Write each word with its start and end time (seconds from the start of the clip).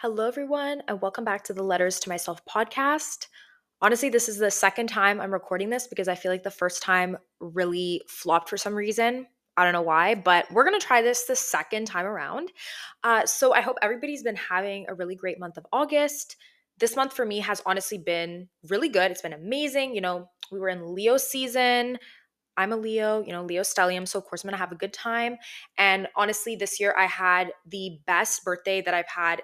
Hello, 0.00 0.28
everyone, 0.28 0.82
and 0.88 1.00
welcome 1.00 1.24
back 1.24 1.42
to 1.44 1.54
the 1.54 1.62
Letters 1.62 1.98
to 2.00 2.10
Myself 2.10 2.44
podcast. 2.44 3.28
Honestly, 3.80 4.10
this 4.10 4.28
is 4.28 4.36
the 4.36 4.50
second 4.50 4.88
time 4.88 5.22
I'm 5.22 5.32
recording 5.32 5.70
this 5.70 5.86
because 5.86 6.06
I 6.06 6.14
feel 6.14 6.30
like 6.30 6.42
the 6.42 6.50
first 6.50 6.82
time 6.82 7.16
really 7.40 8.02
flopped 8.06 8.50
for 8.50 8.58
some 8.58 8.74
reason. 8.74 9.26
I 9.56 9.64
don't 9.64 9.72
know 9.72 9.80
why, 9.80 10.14
but 10.14 10.52
we're 10.52 10.66
going 10.66 10.78
to 10.78 10.86
try 10.86 11.00
this 11.00 11.24
the 11.24 11.34
second 11.34 11.86
time 11.86 12.04
around. 12.04 12.52
Uh, 13.04 13.24
so 13.24 13.54
I 13.54 13.62
hope 13.62 13.78
everybody's 13.80 14.22
been 14.22 14.36
having 14.36 14.84
a 14.86 14.92
really 14.92 15.14
great 15.14 15.40
month 15.40 15.56
of 15.56 15.64
August. 15.72 16.36
This 16.78 16.94
month 16.94 17.14
for 17.14 17.24
me 17.24 17.38
has 17.38 17.62
honestly 17.64 17.96
been 17.96 18.50
really 18.68 18.90
good. 18.90 19.10
It's 19.10 19.22
been 19.22 19.32
amazing. 19.32 19.94
You 19.94 20.02
know, 20.02 20.28
we 20.52 20.60
were 20.60 20.68
in 20.68 20.94
Leo 20.94 21.16
season. 21.16 21.96
I'm 22.58 22.72
a 22.72 22.76
Leo, 22.76 23.24
you 23.24 23.32
know, 23.32 23.44
Leo 23.44 23.62
stellium. 23.62 24.06
So, 24.06 24.18
of 24.18 24.26
course, 24.26 24.44
I'm 24.44 24.48
going 24.48 24.58
to 24.58 24.60
have 24.60 24.72
a 24.72 24.76
good 24.76 24.92
time. 24.92 25.38
And 25.78 26.06
honestly, 26.16 26.54
this 26.54 26.78
year 26.78 26.94
I 26.98 27.06
had 27.06 27.52
the 27.66 27.98
best 28.06 28.44
birthday 28.44 28.82
that 28.82 28.92
I've 28.92 29.08
had 29.08 29.40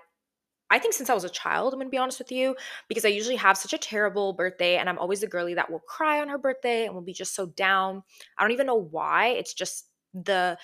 I 0.73 0.79
think 0.81 0.95
since 0.95 1.11
I 1.11 1.15
was 1.15 1.25
a 1.25 1.29
child, 1.29 1.73
I'm 1.73 1.79
gonna 1.81 1.91
be 1.91 1.99
honest 1.99 2.19
with 2.19 2.33
you, 2.33 2.57
because 2.89 3.05
I 3.05 3.09
usually 3.09 3.37
have 3.37 3.57
such 3.59 3.73
a 3.75 3.79
terrible 3.79 4.33
birthday 4.33 4.79
and 4.79 4.89
I'm 4.89 4.99
always 4.99 5.21
the 5.21 5.29
girly 5.29 5.55
that 5.55 5.71
will 5.71 5.81
cry 5.81 6.21
on 6.21 6.29
her 6.29 6.39
birthday 6.39 6.87
and 6.87 6.95
will 6.95 7.03
be 7.03 7.13
just 7.13 7.35
so 7.35 7.47
down. 7.47 8.03
I 8.39 8.43
don't 8.43 8.53
even 8.53 8.67
know 8.67 8.75
why. 8.91 9.29
It's 9.29 9.55
just 9.55 9.87
the 10.15 10.59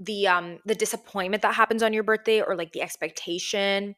the 0.00 0.26
um 0.28 0.58
the 0.66 0.74
disappointment 0.74 1.42
that 1.42 1.54
happens 1.54 1.82
on 1.82 1.92
your 1.92 2.02
birthday 2.02 2.40
or 2.42 2.56
like 2.56 2.72
the 2.72 2.82
expectation, 2.82 3.94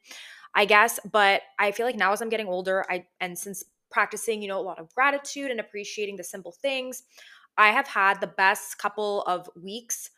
I 0.55 0.65
guess. 0.65 0.99
But 1.11 1.41
I 1.59 1.71
feel 1.71 1.85
like 1.85 1.95
now 1.97 2.11
as 2.13 2.21
I'm 2.21 2.29
getting 2.29 2.47
older, 2.47 2.85
I 2.89 3.05
and 3.21 3.37
since 3.37 3.63
practicing, 3.91 4.41
you 4.41 4.47
know, 4.47 4.59
a 4.59 4.63
lot 4.63 4.79
of 4.79 4.93
gratitude 4.93 5.51
and 5.51 5.59
appreciating 5.59 6.17
the 6.17 6.23
simple 6.23 6.51
things, 6.51 7.03
I 7.57 7.69
have 7.71 7.87
had 7.87 8.21
the 8.21 8.27
best 8.27 8.77
couple 8.77 9.23
of 9.23 9.49
weeks 9.61 10.11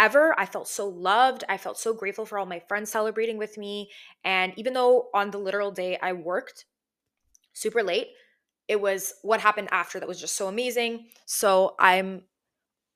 ever. 0.00 0.34
I 0.40 0.46
felt 0.46 0.66
so 0.66 0.88
loved. 0.88 1.44
I 1.48 1.58
felt 1.58 1.78
so 1.78 1.94
grateful 1.94 2.26
for 2.26 2.38
all 2.38 2.46
my 2.46 2.58
friends 2.58 2.90
celebrating 2.90 3.38
with 3.38 3.56
me. 3.58 3.90
And 4.24 4.52
even 4.56 4.72
though 4.72 5.10
on 5.14 5.30
the 5.30 5.38
literal 5.38 5.70
day 5.70 5.98
I 6.02 6.14
worked 6.14 6.64
super 7.52 7.82
late, 7.82 8.08
it 8.66 8.80
was 8.80 9.12
what 9.22 9.40
happened 9.40 9.68
after 9.70 10.00
that 10.00 10.08
was 10.08 10.20
just 10.20 10.36
so 10.36 10.48
amazing. 10.48 11.08
So 11.26 11.76
I'm 11.78 12.22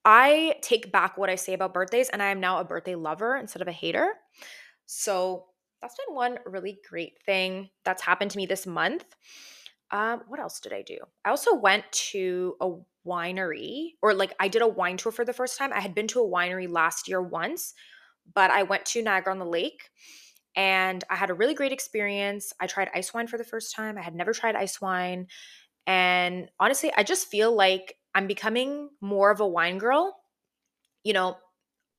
I 0.05 0.56
take 0.61 0.92
back 0.92 1.16
what 1.16 1.30
I 1.30 1.34
say 1.34 1.55
about 1.55 1.72
birthdays 1.72 2.11
and 2.11 2.22
I 2.22 2.30
am 2.30 2.41
now 2.41 2.58
a 2.58 2.64
birthday 2.64 2.94
lover 2.94 3.36
instead 3.36 3.62
of 3.62 3.68
a 3.68 3.72
hater. 3.72 4.14
So 4.86 5.46
that's 5.80 5.96
been 6.06 6.14
one 6.14 6.39
really 6.46 6.78
great 6.89 7.18
thing 7.24 7.70
that's 7.84 8.02
happened 8.02 8.30
to 8.33 8.36
me 8.36 8.46
this 8.46 8.66
month. 8.66 9.05
Um, 9.90 10.22
what 10.27 10.40
else 10.40 10.60
did 10.60 10.72
I 10.72 10.82
do? 10.82 10.98
I 11.24 11.30
also 11.30 11.54
went 11.54 11.84
to 12.10 12.56
a 12.60 12.70
winery, 13.06 13.92
or 14.02 14.14
like 14.14 14.34
I 14.40 14.48
did 14.48 14.62
a 14.62 14.68
wine 14.68 14.96
tour 14.96 15.12
for 15.12 15.24
the 15.24 15.32
first 15.32 15.58
time. 15.58 15.72
I 15.72 15.80
had 15.80 15.94
been 15.94 16.08
to 16.08 16.20
a 16.20 16.28
winery 16.28 16.68
last 16.68 17.08
year 17.08 17.22
once, 17.22 17.74
but 18.34 18.50
I 18.50 18.62
went 18.62 18.86
to 18.86 19.02
Niagara 19.02 19.32
on 19.32 19.38
the 19.38 19.44
Lake 19.44 19.90
and 20.56 21.05
I 21.10 21.16
had 21.16 21.30
a 21.30 21.34
really 21.34 21.55
great 21.55 21.72
experience. 21.72 22.52
I 22.60 22.66
tried 22.66 22.90
ice 22.94 23.12
wine 23.12 23.27
for 23.27 23.38
the 23.38 23.44
first 23.44 23.74
time. 23.74 23.98
I 23.98 24.02
had 24.02 24.14
never 24.14 24.32
tried 24.32 24.56
ice 24.56 24.80
wine. 24.80 25.27
And 25.86 26.48
honestly, 26.60 26.92
I 26.96 27.02
just 27.02 27.28
feel 27.28 27.55
like 27.55 27.96
I'm 28.14 28.27
becoming 28.27 28.90
more 29.00 29.30
of 29.30 29.40
a 29.40 29.46
wine 29.46 29.78
girl. 29.78 30.16
You 31.02 31.12
know, 31.12 31.36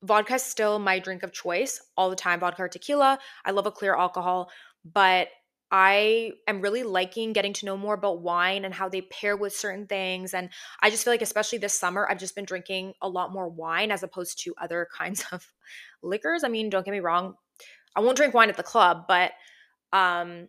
vodka 0.03 0.35
is 0.35 0.43
still 0.43 0.79
my 0.79 0.99
drink 0.99 1.23
of 1.23 1.33
choice 1.33 1.81
all 1.97 2.09
the 2.09 2.15
time, 2.15 2.39
vodka 2.39 2.63
or 2.63 2.69
tequila. 2.69 3.19
I 3.45 3.51
love 3.51 3.65
a 3.65 3.71
clear 3.71 3.95
alcohol, 3.95 4.49
but 4.83 5.29
I 5.77 6.31
am 6.47 6.61
really 6.61 6.83
liking 6.83 7.33
getting 7.33 7.51
to 7.51 7.65
know 7.65 7.75
more 7.75 7.95
about 7.95 8.21
wine 8.21 8.63
and 8.63 8.73
how 8.73 8.87
they 8.87 9.01
pair 9.01 9.35
with 9.35 9.53
certain 9.53 9.87
things. 9.87 10.33
And 10.33 10.49
I 10.81 10.89
just 10.89 11.03
feel 11.03 11.11
like, 11.11 11.21
especially 11.21 11.57
this 11.57 11.77
summer, 11.77 12.07
I've 12.09 12.17
just 12.17 12.33
been 12.33 12.45
drinking 12.45 12.93
a 13.01 13.09
lot 13.09 13.33
more 13.33 13.49
wine 13.49 13.91
as 13.91 14.01
opposed 14.01 14.39
to 14.43 14.55
other 14.57 14.87
kinds 14.97 15.25
of 15.33 15.45
liquors. 16.01 16.45
I 16.45 16.47
mean, 16.47 16.69
don't 16.69 16.85
get 16.85 16.93
me 16.93 17.01
wrong, 17.01 17.35
I 17.93 17.99
won't 17.99 18.15
drink 18.15 18.33
wine 18.33 18.47
at 18.47 18.55
the 18.55 18.63
club, 18.63 19.03
but 19.09 19.33
um, 19.91 20.47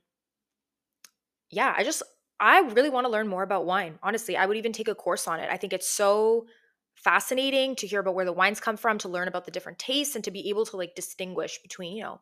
yeah, 1.51 1.75
I 1.77 1.83
just, 1.83 2.05
I 2.39 2.61
really 2.61 2.91
want 2.91 3.07
to 3.07 3.11
learn 3.11 3.27
more 3.27 3.43
about 3.43 3.67
wine. 3.67 3.99
Honestly, 4.05 4.37
I 4.37 4.47
would 4.47 4.57
even 4.57 4.73
take 4.73 4.87
a 4.87 4.95
course 4.95 5.27
on 5.27 5.41
it. 5.41 5.49
I 5.51 5.57
think 5.57 5.73
it's 5.73 5.89
so 5.89 6.47
fascinating 6.95 7.75
to 7.77 7.87
hear 7.89 7.99
about 7.99 8.15
where 8.15 8.25
the 8.25 8.33
wines 8.33 8.61
come 8.61 8.77
from, 8.77 8.99
to 8.99 9.09
learn 9.09 9.27
about 9.27 9.45
the 9.45 9.51
different 9.51 9.81
tastes, 9.81 10.15
and 10.15 10.23
to 10.23 10.31
be 10.31 10.49
able 10.51 10.67
to 10.67 10.77
like 10.77 10.95
distinguish 10.95 11.61
between, 11.63 11.97
you 11.97 12.05
know, 12.05 12.21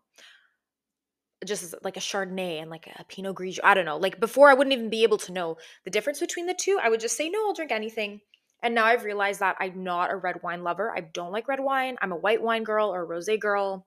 just 1.44 1.74
like 1.82 1.96
a 1.96 2.00
Chardonnay 2.00 2.60
and 2.60 2.70
like 2.70 2.86
a 2.98 3.04
Pinot 3.04 3.36
Grigio. 3.36 3.60
I 3.62 3.74
don't 3.74 3.84
know. 3.84 3.96
Like 3.96 4.20
before, 4.20 4.50
I 4.50 4.54
wouldn't 4.54 4.72
even 4.72 4.90
be 4.90 5.02
able 5.02 5.18
to 5.18 5.32
know 5.32 5.56
the 5.84 5.90
difference 5.90 6.20
between 6.20 6.46
the 6.46 6.54
two. 6.58 6.78
I 6.82 6.88
would 6.88 7.00
just 7.00 7.16
say, 7.16 7.28
no, 7.28 7.46
I'll 7.46 7.54
drink 7.54 7.72
anything. 7.72 8.20
And 8.62 8.74
now 8.74 8.86
I've 8.86 9.04
realized 9.04 9.40
that 9.40 9.56
I'm 9.60 9.84
not 9.84 10.10
a 10.10 10.16
red 10.16 10.42
wine 10.42 10.62
lover. 10.62 10.90
I 10.96 11.00
don't 11.00 11.32
like 11.32 11.48
red 11.48 11.60
wine. 11.60 11.96
I'm 12.00 12.12
a 12.12 12.16
white 12.16 12.42
wine 12.42 12.64
girl 12.64 12.88
or 12.88 13.02
a 13.02 13.04
rose 13.04 13.28
girl. 13.38 13.86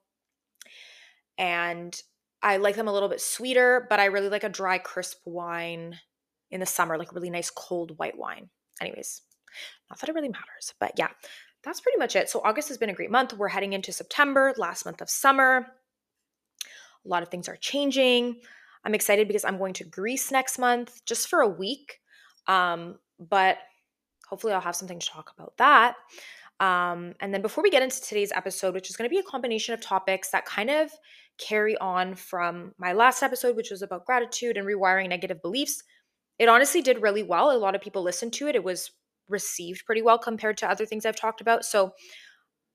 And 1.37 1.99
I 2.43 2.57
like 2.57 2.75
them 2.75 2.87
a 2.87 2.93
little 2.93 3.09
bit 3.09 3.21
sweeter, 3.21 3.87
but 3.89 3.99
I 3.99 4.05
really 4.05 4.29
like 4.29 4.43
a 4.43 4.49
dry, 4.49 4.77
crisp 4.77 5.19
wine 5.25 5.97
in 6.51 6.59
the 6.59 6.65
summer, 6.65 6.97
like 6.97 7.13
really 7.13 7.29
nice 7.29 7.49
cold 7.49 7.97
white 7.97 8.17
wine. 8.17 8.49
Anyways, 8.79 9.21
not 9.89 9.99
that 9.99 10.09
it 10.09 10.15
really 10.15 10.29
matters, 10.29 10.73
but 10.79 10.91
yeah, 10.97 11.09
that's 11.63 11.81
pretty 11.81 11.97
much 11.97 12.15
it. 12.15 12.29
So 12.29 12.41
August 12.43 12.67
has 12.67 12.77
been 12.77 12.89
a 12.89 12.93
great 12.93 13.11
month. 13.11 13.33
We're 13.33 13.47
heading 13.47 13.73
into 13.73 13.91
September, 13.91 14.53
last 14.57 14.85
month 14.85 15.01
of 15.01 15.09
summer. 15.09 15.67
A 17.07 17.09
lot 17.09 17.23
of 17.23 17.29
things 17.29 17.47
are 17.47 17.55
changing. 17.55 18.41
I'm 18.83 18.93
excited 18.93 19.27
because 19.27 19.45
I'm 19.45 19.57
going 19.57 19.73
to 19.75 19.83
Greece 19.83 20.31
next 20.31 20.59
month 20.59 21.03
just 21.05 21.27
for 21.27 21.41
a 21.41 21.47
week. 21.47 21.99
Um, 22.47 22.99
but 23.19 23.57
hopefully, 24.29 24.53
I'll 24.53 24.61
have 24.61 24.75
something 24.75 24.99
to 24.99 25.07
talk 25.07 25.31
about 25.37 25.57
that. 25.57 25.95
Um, 26.59 27.13
and 27.19 27.33
then 27.33 27.41
before 27.41 27.63
we 27.63 27.69
get 27.69 27.83
into 27.83 28.01
today's 28.01 28.31
episode, 28.33 28.73
which 28.73 28.89
is 28.89 28.95
going 28.95 29.09
to 29.09 29.13
be 29.13 29.19
a 29.19 29.23
combination 29.23 29.73
of 29.73 29.81
topics 29.81 30.31
that 30.31 30.45
kind 30.45 30.69
of 30.69 30.89
carry 31.37 31.77
on 31.77 32.15
from 32.15 32.73
my 32.77 32.93
last 32.93 33.21
episode, 33.21 33.55
which 33.55 33.69
was 33.69 33.81
about 33.81 34.05
gratitude 34.05 34.57
and 34.57 34.67
rewiring 34.67 35.09
negative 35.09 35.41
beliefs, 35.41 35.83
it 36.39 36.49
honestly 36.49 36.81
did 36.81 37.01
really 37.01 37.23
well. 37.23 37.51
A 37.51 37.57
lot 37.57 37.75
of 37.75 37.81
people 37.81 38.03
listened 38.03 38.33
to 38.33 38.47
it. 38.47 38.55
It 38.55 38.63
was 38.63 38.91
received 39.29 39.85
pretty 39.85 40.01
well 40.01 40.17
compared 40.17 40.57
to 40.57 40.69
other 40.69 40.85
things 40.85 41.05
I've 41.05 41.15
talked 41.15 41.41
about. 41.41 41.65
So 41.65 41.93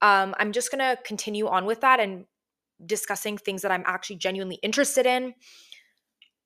um, 0.01 0.35
I'm 0.39 0.53
just 0.53 0.71
going 0.71 0.81
to 0.81 1.01
continue 1.03 1.47
on 1.47 1.65
with 1.65 1.81
that 1.81 2.01
and 2.01 2.25
discussing 2.85 3.39
things 3.39 3.63
that 3.63 3.71
I'm 3.71 3.85
actually 3.87 4.17
genuinely 4.17 4.59
interested 4.63 5.07
in, 5.07 5.35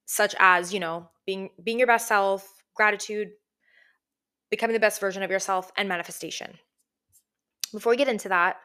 such 0.05 0.35
as, 0.39 0.73
you 0.73 0.81
know, 0.81 1.11
being 1.27 1.51
being 1.63 1.79
your 1.79 1.87
best 1.87 2.09
self, 2.09 2.47
gratitude, 2.75 3.29
becoming 4.51 4.75
the 4.75 4.81
best 4.81 5.01
version 5.01 5.23
of 5.23 5.31
yourself, 5.31 5.73
and 5.77 5.89
manifestation. 5.89 6.59
Before 7.73 7.91
we 7.91 7.97
get 7.97 8.09
into 8.09 8.29
that, 8.29 8.57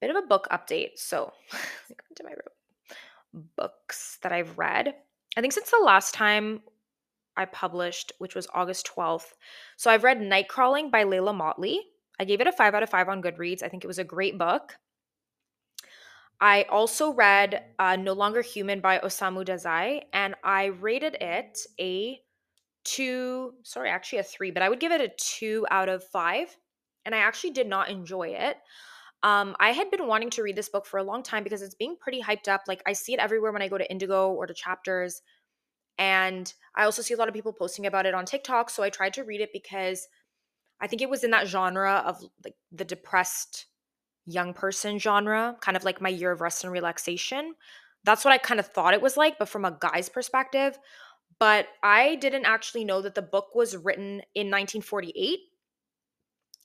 bit 0.00 0.10
of 0.10 0.16
a 0.16 0.26
book 0.26 0.46
update. 0.50 0.96
So, 0.96 1.32
into 2.10 2.24
my 2.24 2.30
room. 2.30 3.46
books 3.56 4.18
that 4.22 4.32
I've 4.32 4.56
read. 4.58 4.94
I 5.36 5.40
think 5.40 5.52
since 5.52 5.70
the 5.70 5.82
last 5.84 6.14
time 6.14 6.62
I 7.36 7.44
published, 7.44 8.12
which 8.18 8.34
was 8.34 8.48
August 8.54 8.90
12th. 8.96 9.32
So 9.76 9.90
I've 9.90 10.04
read 10.04 10.20
Nightcrawling 10.20 10.90
by 10.90 11.04
Leila 11.04 11.32
Mottley. 11.32 11.78
I 12.18 12.24
gave 12.24 12.40
it 12.40 12.46
a 12.46 12.52
5 12.52 12.74
out 12.74 12.82
of 12.82 12.90
5 12.90 13.08
on 13.08 13.22
Goodreads. 13.22 13.62
I 13.62 13.68
think 13.68 13.84
it 13.84 13.88
was 13.88 13.98
a 13.98 14.04
great 14.04 14.38
book. 14.38 14.76
I 16.40 16.64
also 16.64 17.12
read 17.12 17.64
uh, 17.78 17.96
No 17.96 18.12
Longer 18.12 18.42
Human 18.42 18.80
by 18.80 18.98
Osamu 18.98 19.44
Dazai, 19.44 20.02
and 20.12 20.34
I 20.44 20.66
rated 20.66 21.14
it 21.20 21.58
a 21.80 22.20
two, 22.84 23.54
sorry, 23.62 23.90
actually 23.90 24.20
a 24.20 24.22
three, 24.22 24.50
but 24.50 24.62
I 24.62 24.68
would 24.68 24.80
give 24.80 24.92
it 24.92 25.00
a 25.00 25.12
two 25.18 25.66
out 25.70 25.88
of 25.88 26.04
five. 26.04 26.56
And 27.04 27.14
I 27.14 27.18
actually 27.18 27.50
did 27.50 27.68
not 27.68 27.88
enjoy 27.88 28.28
it. 28.30 28.56
Um, 29.22 29.56
I 29.58 29.70
had 29.70 29.90
been 29.90 30.06
wanting 30.06 30.30
to 30.30 30.42
read 30.42 30.56
this 30.56 30.68
book 30.68 30.86
for 30.86 30.98
a 30.98 31.04
long 31.04 31.22
time 31.22 31.42
because 31.44 31.62
it's 31.62 31.74
being 31.74 31.96
pretty 31.98 32.22
hyped 32.22 32.48
up. 32.48 32.62
Like 32.68 32.82
I 32.86 32.92
see 32.92 33.14
it 33.14 33.20
everywhere 33.20 33.52
when 33.52 33.62
I 33.62 33.68
go 33.68 33.78
to 33.78 33.90
Indigo 33.90 34.30
or 34.30 34.46
to 34.46 34.54
chapters. 34.54 35.22
And 35.98 36.52
I 36.76 36.84
also 36.84 37.02
see 37.02 37.14
a 37.14 37.16
lot 37.16 37.28
of 37.28 37.34
people 37.34 37.52
posting 37.52 37.86
about 37.86 38.06
it 38.06 38.14
on 38.14 38.26
TikTok. 38.26 38.70
So 38.70 38.82
I 38.82 38.90
tried 38.90 39.14
to 39.14 39.24
read 39.24 39.40
it 39.40 39.50
because 39.52 40.06
I 40.80 40.86
think 40.86 41.00
it 41.00 41.08
was 41.08 41.24
in 41.24 41.30
that 41.30 41.46
genre 41.46 42.02
of 42.06 42.22
like 42.44 42.54
the 42.70 42.84
depressed 42.84 43.66
young 44.26 44.52
person 44.52 44.98
genre, 44.98 45.56
kind 45.60 45.76
of 45.76 45.84
like 45.84 46.00
my 46.00 46.08
year 46.08 46.32
of 46.32 46.40
rest 46.40 46.64
and 46.64 46.72
relaxation. 46.72 47.54
That's 48.04 48.24
what 48.24 48.34
I 48.34 48.38
kind 48.38 48.60
of 48.60 48.66
thought 48.66 48.94
it 48.94 49.02
was 49.02 49.16
like, 49.16 49.38
but 49.38 49.48
from 49.48 49.64
a 49.64 49.76
guy's 49.80 50.08
perspective. 50.08 50.78
But 51.38 51.66
I 51.82 52.16
didn't 52.16 52.46
actually 52.46 52.84
know 52.84 53.02
that 53.02 53.14
the 53.14 53.22
book 53.22 53.54
was 53.54 53.76
written 53.76 54.22
in 54.34 54.50
1948. 54.50 55.38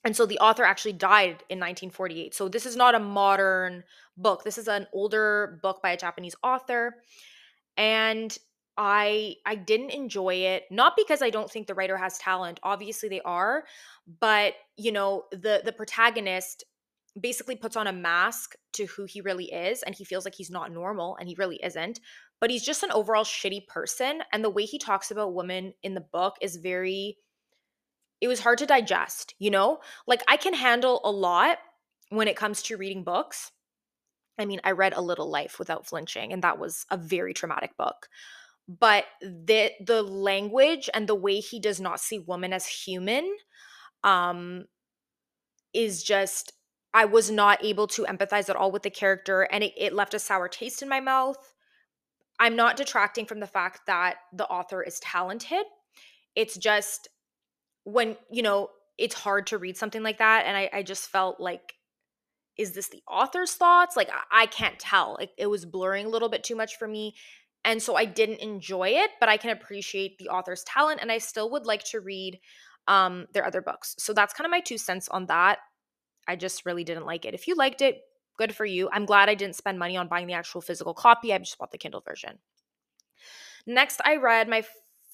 And 0.04 0.16
so 0.16 0.26
the 0.26 0.38
author 0.38 0.64
actually 0.64 0.94
died 0.94 1.44
in 1.48 1.58
1948. 1.58 2.34
So 2.34 2.48
this 2.48 2.66
is 2.66 2.74
not 2.74 2.94
a 2.94 3.00
modern 3.00 3.84
book. 4.16 4.42
This 4.42 4.58
is 4.58 4.66
an 4.66 4.86
older 4.92 5.60
book 5.62 5.80
by 5.82 5.90
a 5.90 5.96
Japanese 5.96 6.34
author. 6.42 6.96
And 7.76 8.36
I 8.76 9.36
I 9.44 9.54
didn't 9.54 9.90
enjoy 9.90 10.34
it 10.34 10.64
not 10.70 10.94
because 10.96 11.20
I 11.20 11.30
don't 11.30 11.50
think 11.50 11.66
the 11.66 11.74
writer 11.74 11.96
has 11.96 12.16
talent 12.18 12.58
obviously 12.62 13.08
they 13.08 13.20
are 13.20 13.64
but 14.20 14.54
you 14.78 14.92
know 14.92 15.24
the 15.30 15.60
the 15.62 15.72
protagonist 15.72 16.64
basically 17.20 17.56
puts 17.56 17.76
on 17.76 17.86
a 17.86 17.92
mask 17.92 18.54
to 18.72 18.86
who 18.86 19.04
he 19.04 19.20
really 19.20 19.52
is 19.52 19.82
and 19.82 19.94
he 19.94 20.04
feels 20.04 20.24
like 20.24 20.34
he's 20.34 20.50
not 20.50 20.72
normal 20.72 21.16
and 21.16 21.28
he 21.28 21.34
really 21.36 21.60
isn't 21.62 22.00
but 22.40 22.50
he's 22.50 22.64
just 22.64 22.82
an 22.82 22.90
overall 22.90 23.24
shitty 23.24 23.66
person 23.66 24.22
and 24.32 24.42
the 24.42 24.50
way 24.50 24.64
he 24.64 24.78
talks 24.78 25.10
about 25.10 25.34
women 25.34 25.74
in 25.82 25.94
the 25.94 26.00
book 26.00 26.36
is 26.40 26.56
very 26.56 27.18
it 28.20 28.28
was 28.28 28.40
hard 28.40 28.58
to 28.58 28.66
digest 28.66 29.34
you 29.38 29.50
know 29.50 29.78
like 30.06 30.22
i 30.26 30.36
can 30.36 30.54
handle 30.54 31.00
a 31.04 31.10
lot 31.10 31.58
when 32.08 32.28
it 32.28 32.36
comes 32.36 32.62
to 32.62 32.76
reading 32.76 33.04
books 33.04 33.52
I 34.38 34.44
mean, 34.44 34.60
I 34.64 34.72
read 34.72 34.94
A 34.94 35.00
Little 35.00 35.30
Life 35.30 35.58
without 35.58 35.86
flinching, 35.86 36.32
and 36.32 36.42
that 36.42 36.58
was 36.58 36.86
a 36.90 36.96
very 36.96 37.34
traumatic 37.34 37.76
book. 37.76 38.08
But 38.68 39.04
the 39.20 39.72
the 39.84 40.02
language 40.02 40.88
and 40.94 41.08
the 41.08 41.14
way 41.14 41.40
he 41.40 41.60
does 41.60 41.80
not 41.80 42.00
see 42.00 42.18
women 42.18 42.52
as 42.52 42.66
human 42.66 43.36
um 44.04 44.64
is 45.74 46.02
just 46.02 46.52
I 46.94 47.06
was 47.06 47.30
not 47.30 47.64
able 47.64 47.86
to 47.88 48.04
empathize 48.04 48.50
at 48.50 48.56
all 48.56 48.70
with 48.70 48.82
the 48.82 48.90
character 48.90 49.42
and 49.42 49.64
it, 49.64 49.72
it 49.76 49.92
left 49.92 50.14
a 50.14 50.18
sour 50.18 50.48
taste 50.48 50.82
in 50.82 50.88
my 50.88 51.00
mouth. 51.00 51.36
I'm 52.38 52.56
not 52.56 52.76
detracting 52.76 53.26
from 53.26 53.40
the 53.40 53.46
fact 53.46 53.82
that 53.86 54.16
the 54.32 54.46
author 54.46 54.82
is 54.82 55.00
talented. 55.00 55.64
It's 56.34 56.56
just 56.56 57.08
when, 57.84 58.16
you 58.30 58.42
know, 58.42 58.70
it's 58.98 59.14
hard 59.14 59.46
to 59.48 59.58
read 59.58 59.76
something 59.76 60.02
like 60.02 60.18
that. 60.18 60.44
And 60.46 60.56
I, 60.56 60.70
I 60.72 60.82
just 60.82 61.08
felt 61.08 61.40
like, 61.40 61.74
is 62.58 62.72
this 62.72 62.88
the 62.88 63.02
author's 63.08 63.54
thoughts? 63.54 63.96
Like, 63.96 64.10
I, 64.10 64.42
I 64.42 64.46
can't 64.46 64.78
tell. 64.78 65.16
It, 65.16 65.30
it 65.38 65.46
was 65.46 65.64
blurring 65.64 66.06
a 66.06 66.10
little 66.10 66.28
bit 66.28 66.44
too 66.44 66.56
much 66.56 66.76
for 66.76 66.86
me. 66.86 67.14
And 67.64 67.80
so 67.82 67.94
I 67.96 68.04
didn't 68.04 68.40
enjoy 68.40 68.88
it, 68.88 69.10
but 69.20 69.28
I 69.28 69.36
can 69.36 69.50
appreciate 69.50 70.18
the 70.18 70.28
author's 70.28 70.64
talent. 70.64 71.00
And 71.00 71.10
I 71.10 71.18
still 71.18 71.50
would 71.52 71.64
like 71.64 71.84
to 71.84 72.00
read 72.00 72.40
um, 72.88 73.26
their 73.32 73.46
other 73.46 73.62
books. 73.62 73.94
So 73.98 74.12
that's 74.12 74.34
kind 74.34 74.46
of 74.46 74.50
my 74.50 74.60
two 74.60 74.78
cents 74.78 75.08
on 75.08 75.26
that. 75.26 75.58
I 76.26 76.36
just 76.36 76.64
really 76.64 76.84
didn't 76.84 77.06
like 77.06 77.24
it. 77.24 77.34
If 77.34 77.48
you 77.48 77.54
liked 77.54 77.82
it, 77.82 78.02
good 78.38 78.54
for 78.54 78.64
you. 78.64 78.88
I'm 78.92 79.06
glad 79.06 79.28
I 79.28 79.34
didn't 79.34 79.56
spend 79.56 79.78
money 79.78 79.96
on 79.96 80.08
buying 80.08 80.26
the 80.26 80.34
actual 80.34 80.60
physical 80.60 80.94
copy. 80.94 81.32
I 81.32 81.38
just 81.38 81.58
bought 81.58 81.72
the 81.72 81.78
Kindle 81.78 82.02
version. 82.06 82.38
Next, 83.66 84.00
I 84.04 84.16
read 84.16 84.48
my 84.48 84.64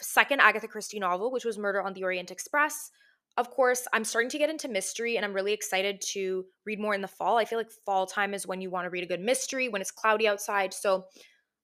second 0.00 0.40
Agatha 0.40 0.68
Christie 0.68 1.00
novel, 1.00 1.30
which 1.30 1.44
was 1.44 1.58
Murder 1.58 1.82
on 1.82 1.92
the 1.92 2.04
Orient 2.04 2.30
Express. 2.30 2.90
Of 3.36 3.50
course, 3.50 3.86
I'm 3.92 4.04
starting 4.04 4.30
to 4.30 4.38
get 4.38 4.50
into 4.50 4.68
mystery 4.68 5.16
and 5.16 5.24
I'm 5.24 5.34
really 5.34 5.52
excited 5.52 6.00
to 6.12 6.44
read 6.64 6.80
more 6.80 6.94
in 6.94 7.02
the 7.02 7.08
fall. 7.08 7.38
I 7.38 7.44
feel 7.44 7.58
like 7.58 7.70
fall 7.70 8.06
time 8.06 8.34
is 8.34 8.46
when 8.46 8.60
you 8.60 8.70
want 8.70 8.86
to 8.86 8.90
read 8.90 9.04
a 9.04 9.06
good 9.06 9.20
mystery, 9.20 9.68
when 9.68 9.80
it's 9.80 9.90
cloudy 9.90 10.26
outside. 10.26 10.74
So 10.74 11.04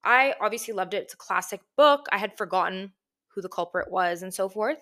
I 0.05 0.35
obviously 0.41 0.75
loved 0.75 0.95
it. 0.95 1.05
It's 1.05 1.15
a 1.15 1.17
classic 1.19 1.61
book. 1.77 2.07
I 2.13 2.19
had 2.19 2.37
forgotten 2.37 2.93
who 3.29 3.41
the 3.41 3.49
culprit 3.49 3.91
was 3.91 4.23
and 4.23 4.33
so 4.33 4.49
forth. 4.49 4.79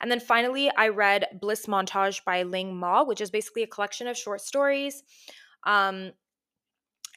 And 0.00 0.10
then 0.10 0.20
finally, 0.20 0.70
I 0.76 0.88
read 0.88 1.26
Bliss 1.40 1.66
Montage 1.66 2.24
by 2.24 2.42
Ling 2.42 2.76
Ma, 2.76 3.02
which 3.04 3.20
is 3.20 3.30
basically 3.30 3.62
a 3.62 3.66
collection 3.66 4.06
of 4.06 4.16
short 4.16 4.40
stories. 4.40 5.02
Um, 5.66 6.12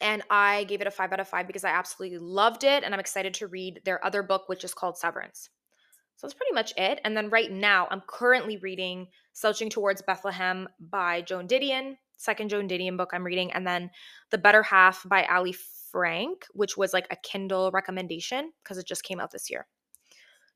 and 0.01 0.23
I 0.31 0.63
gave 0.63 0.81
it 0.81 0.87
a 0.87 0.91
five 0.91 1.13
out 1.13 1.19
of 1.19 1.27
five 1.27 1.45
because 1.45 1.63
I 1.63 1.69
absolutely 1.69 2.17
loved 2.17 2.63
it. 2.63 2.83
And 2.83 2.93
I'm 2.93 2.99
excited 2.99 3.35
to 3.35 3.47
read 3.47 3.81
their 3.85 4.03
other 4.03 4.23
book, 4.23 4.49
which 4.49 4.63
is 4.63 4.73
called 4.73 4.97
Severance. 4.97 5.49
So 6.15 6.27
that's 6.27 6.33
pretty 6.33 6.53
much 6.53 6.73
it. 6.77 6.99
And 7.03 7.15
then 7.15 7.29
right 7.29 7.51
now, 7.51 7.87
I'm 7.89 8.01
currently 8.07 8.57
reading 8.57 9.07
Slouching 9.33 9.69
Towards 9.69 10.01
Bethlehem 10.01 10.67
by 10.79 11.21
Joan 11.21 11.47
Didion, 11.47 11.97
second 12.17 12.49
Joan 12.49 12.67
Didion 12.67 12.97
book 12.97 13.09
I'm 13.13 13.23
reading. 13.23 13.51
And 13.51 13.65
then 13.65 13.91
The 14.31 14.37
Better 14.37 14.63
Half 14.63 15.07
by 15.07 15.23
Alli 15.23 15.55
Frank, 15.91 16.45
which 16.53 16.77
was 16.77 16.93
like 16.93 17.07
a 17.11 17.15
Kindle 17.15 17.71
recommendation 17.71 18.51
because 18.63 18.77
it 18.77 18.87
just 18.87 19.03
came 19.03 19.19
out 19.19 19.31
this 19.31 19.49
year. 19.49 19.67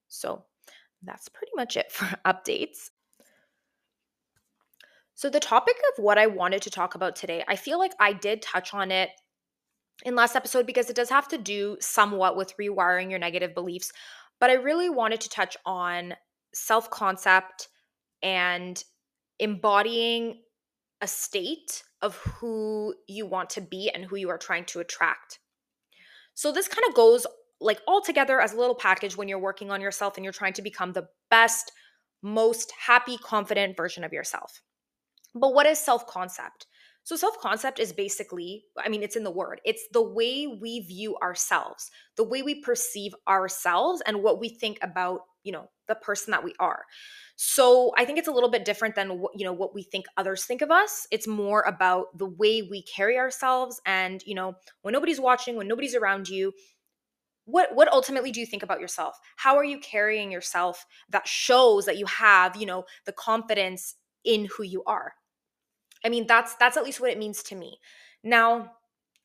So 0.08 0.46
that's 1.06 1.30
pretty 1.30 1.52
much 1.56 1.78
it 1.78 1.92
for 1.92 2.06
updates. 2.26 2.90
So, 5.14 5.30
the 5.30 5.40
topic 5.40 5.76
of 5.94 6.04
what 6.04 6.18
I 6.18 6.28
wanted 6.28 6.62
to 6.64 6.70
talk 6.70 6.96
about 6.96 7.16
today, 7.16 7.44
I 7.48 7.56
feel 7.56 7.80
like 7.80 7.94
I 8.00 8.12
did 8.12 8.42
touch 8.42 8.74
on 8.74 8.92
it 8.92 9.10
in 10.04 10.16
last 10.16 10.36
episode 10.36 10.66
because 10.66 10.90
it 10.90 10.96
does 10.96 11.10
have 11.10 11.30
to 11.30 11.38
do 11.38 11.78
somewhat 11.80 12.36
with 12.36 12.58
rewiring 12.58 13.10
your 13.10 13.20
negative 13.20 13.54
beliefs. 13.54 13.94
But 14.42 14.50
I 14.50 14.56
really 14.56 14.90
wanted 14.90 15.22
to 15.22 15.30
touch 15.30 15.56
on 15.66 16.16
self 16.54 16.90
concept 16.90 17.70
and 18.22 18.84
embodying 19.40 20.42
a 21.02 21.08
state 21.08 21.84
of 22.02 22.16
who 22.18 22.94
you 23.08 23.26
want 23.26 23.52
to 23.52 23.62
be 23.62 23.90
and 23.90 24.04
who 24.04 24.18
you 24.18 24.30
are 24.30 24.38
trying 24.38 24.66
to 24.66 24.80
attract. 24.80 25.40
So, 26.34 26.52
this 26.52 26.68
kind 26.68 26.84
of 26.90 26.94
goes 26.94 27.26
like 27.66 27.82
all 27.88 28.02
together 28.02 28.40
as 28.40 28.54
a 28.54 28.58
little 28.58 28.76
package 28.76 29.18
when 29.18 29.28
you're 29.28 29.40
working 29.40 29.72
on 29.72 29.82
yourself 29.82 30.16
and 30.16 30.24
you're 30.24 30.34
trying 30.34 30.54
to 30.54 30.62
become 30.62 30.94
the 30.94 31.08
best, 31.30 31.72
most 32.22 32.72
happy, 32.88 33.18
confident 33.18 33.76
version 33.76 34.04
of 34.04 34.14
yourself. 34.14 34.62
But 35.34 35.54
what 35.54 35.66
is 35.66 35.80
self 35.80 36.08
concept? 36.08 36.68
So, 37.06 37.16
self 37.16 37.38
concept 37.40 37.80
is 37.80 37.94
basically, 37.94 38.64
I 38.84 38.90
mean, 38.90 39.04
it's 39.04 39.16
in 39.16 39.24
the 39.24 39.32
word, 39.32 39.62
it's 39.64 39.88
the 39.92 40.02
way 40.02 40.48
we 40.48 40.80
view 40.80 41.16
ourselves, 41.18 41.92
the 42.18 42.24
way 42.24 42.42
we 42.42 42.62
perceive 42.62 43.14
ourselves, 43.28 44.02
and 44.08 44.24
what 44.24 44.40
we 44.40 44.50
think 44.50 44.80
about, 44.82 45.20
you 45.44 45.52
know, 45.52 45.70
the 45.88 45.94
person 45.94 46.32
that 46.32 46.44
we 46.44 46.56
are. 46.60 46.84
So, 47.36 47.94
I 47.96 48.06
think 48.06 48.18
it's 48.18 48.28
a 48.28 48.32
little 48.32 48.50
bit 48.50 48.66
different 48.66 48.96
than 48.96 49.20
what, 49.20 49.34
you 49.36 49.46
know, 49.46 49.54
what 49.54 49.76
we 49.76 49.84
think 49.84 50.06
others 50.18 50.46
think 50.46 50.64
of 50.64 50.72
us. 50.72 51.06
It's 51.12 51.28
more 51.28 51.62
about 51.62 52.18
the 52.18 52.26
way 52.26 52.64
we 52.64 52.82
carry 52.82 53.20
ourselves. 53.20 53.80
And, 53.86 54.24
you 54.26 54.34
know, 54.34 54.56
when 54.82 54.94
nobody's 54.94 55.20
watching, 55.20 55.58
when 55.58 55.68
nobody's 55.68 55.96
around 55.96 56.28
you, 56.28 56.54
what 57.46 57.76
what 57.76 57.88
ultimately 57.92 58.32
do 58.32 58.40
you 58.40 58.46
think 58.46 58.64
about 58.64 58.82
yourself? 58.82 59.20
How 59.38 59.56
are 59.56 59.64
you 59.64 59.80
carrying 59.80 60.32
yourself 60.32 60.86
that 61.10 61.28
shows 61.28 61.86
that 61.86 61.98
you 61.98 62.06
have 62.08 62.56
you 62.56 62.66
know 62.66 62.86
the 63.06 63.14
confidence 63.14 63.96
in 64.24 64.48
who 64.58 64.64
you 64.64 64.84
are? 64.86 65.14
I 66.04 66.10
mean 66.10 66.26
that's 66.28 66.56
that's 66.56 66.78
at 66.78 66.84
least 66.84 67.00
what 67.00 67.12
it 67.12 67.20
means 67.20 67.44
to 67.44 67.56
me. 67.56 67.80
Now 68.24 68.72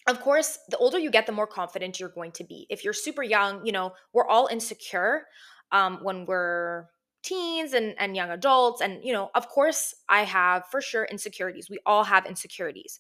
of 0.07 0.21
course 0.21 0.59
the 0.69 0.77
older 0.79 0.99
you 0.99 1.11
get 1.11 1.27
the 1.27 1.33
more 1.33 1.47
confident 1.47 1.99
you're 1.99 2.11
going 2.11 2.33
to 2.33 2.45
be. 2.45 2.67
If 2.69 2.85
you're 2.85 2.93
super 2.93 3.23
young 3.23 3.65
you 3.65 3.73
know 3.73 3.93
we're 4.13 4.29
all 4.29 4.47
insecure 4.47 5.27
um, 5.73 6.01
when 6.03 6.27
we're 6.27 6.87
teens 7.23 7.75
and, 7.75 7.95
and 7.99 8.17
young 8.17 8.31
adults 8.31 8.81
and 8.81 9.05
you 9.05 9.13
know 9.13 9.31
of 9.35 9.47
course 9.51 9.95
i 10.09 10.23
have 10.23 10.67
for 10.71 10.81
sure 10.81 11.05
insecurities. 11.05 11.69
We 11.71 11.79
all 11.87 12.05
have 12.05 12.27
insecurities. 12.27 12.99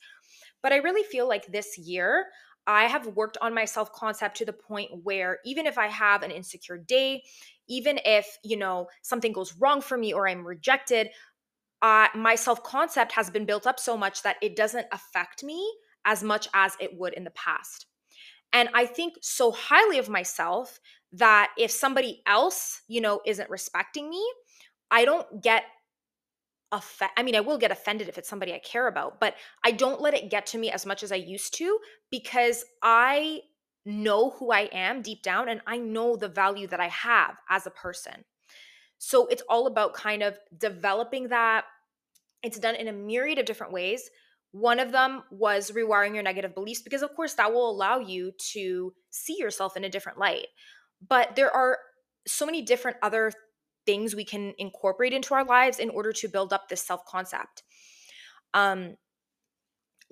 But 0.62 0.72
i 0.72 0.76
really 0.76 1.02
feel 1.02 1.28
like 1.28 1.46
this 1.46 1.76
year 1.76 2.26
I 2.66 2.84
have 2.84 3.06
worked 3.08 3.38
on 3.40 3.54
my 3.54 3.64
self 3.64 3.92
concept 3.92 4.36
to 4.38 4.44
the 4.44 4.52
point 4.52 4.90
where 5.02 5.38
even 5.44 5.66
if 5.66 5.78
I 5.78 5.86
have 5.88 6.22
an 6.22 6.30
insecure 6.30 6.78
day, 6.78 7.22
even 7.68 8.00
if, 8.04 8.38
you 8.42 8.56
know, 8.56 8.88
something 9.02 9.32
goes 9.32 9.54
wrong 9.56 9.80
for 9.80 9.96
me 9.96 10.12
or 10.12 10.28
I'm 10.28 10.46
rejected, 10.46 11.10
uh, 11.82 12.08
my 12.14 12.34
self 12.34 12.62
concept 12.62 13.12
has 13.12 13.30
been 13.30 13.46
built 13.46 13.66
up 13.66 13.80
so 13.80 13.96
much 13.96 14.22
that 14.22 14.36
it 14.42 14.56
doesn't 14.56 14.86
affect 14.92 15.42
me 15.42 15.72
as 16.04 16.22
much 16.22 16.48
as 16.54 16.76
it 16.80 16.96
would 16.98 17.14
in 17.14 17.24
the 17.24 17.30
past. 17.30 17.86
And 18.52 18.68
I 18.74 18.86
think 18.86 19.14
so 19.22 19.52
highly 19.52 19.98
of 19.98 20.08
myself 20.08 20.80
that 21.12 21.52
if 21.56 21.70
somebody 21.70 22.22
else, 22.26 22.82
you 22.88 23.00
know, 23.00 23.20
isn't 23.26 23.50
respecting 23.50 24.10
me, 24.10 24.24
I 24.90 25.04
don't 25.04 25.42
get 25.42 25.64
offend 26.72 27.11
I 27.17 27.22
mean, 27.22 27.37
I 27.37 27.40
will 27.40 27.58
get 27.58 27.70
offended 27.70 28.08
if 28.08 28.19
it's 28.19 28.28
somebody 28.28 28.55
I 28.55 28.58
care 28.58 28.87
about, 28.87 29.20
but 29.20 29.34
I 29.64 29.72
don't 29.72 30.00
let 30.00 30.14
it 30.14 30.31
get 30.31 30.46
to 30.46 30.58
me 30.58 30.70
as 30.70 30.87
much 30.87 31.02
as 31.02 31.12
I 31.12 31.17
used 31.17 31.55
to 31.58 31.78
because 32.11 32.64
I 32.82 33.40
know 33.84 34.31
who 34.31 34.52
I 34.52 34.69
am 34.72 35.03
deep 35.03 35.22
down 35.22 35.48
and 35.48 35.60
I 35.67 35.79
know 35.79 36.17
the 36.17 36.29
value 36.29 36.67
that 36.69 36.81
I 36.81 36.89
have 36.89 37.41
as 37.48 37.67
a 37.67 37.70
person. 37.70 38.24
So 38.98 39.27
it's 39.27 39.43
all 39.48 39.67
about 39.67 39.94
kind 39.94 40.22
of 40.22 40.39
developing 40.56 41.29
that. 41.29 41.65
It's 42.43 42.58
done 42.58 42.74
in 42.74 42.89
a 42.89 42.93
myriad 42.93 43.39
of 43.39 43.46
different 43.46 43.72
ways. 43.72 44.10
One 44.53 44.81
of 44.81 44.93
them 44.93 45.22
was 45.31 45.70
rewiring 45.70 46.15
your 46.15 46.22
negative 46.22 46.55
beliefs 46.55 46.82
because, 46.82 47.03
of 47.03 47.15
course, 47.15 47.34
that 47.34 47.53
will 47.53 47.70
allow 47.70 47.98
you 47.98 48.32
to 48.53 48.93
see 49.10 49.36
yourself 49.39 49.77
in 49.77 49.84
a 49.84 49.89
different 49.89 50.19
light. 50.19 50.46
But 51.06 51.36
there 51.36 51.55
are 51.55 51.79
so 52.27 52.44
many 52.44 52.62
different 52.62 52.98
other 53.03 53.32
things 53.87 54.15
we 54.15 54.25
can 54.25 54.55
incorporate 54.58 55.13
into 55.13 55.34
our 55.34 55.44
lives 55.44 55.79
in 55.79 55.91
order 55.91 56.13
to 56.13 56.29
build 56.29 56.53
up 56.53 56.69
this 56.69 56.82
self 56.82 57.05
concept. 57.05 57.63
Um, 58.55 58.96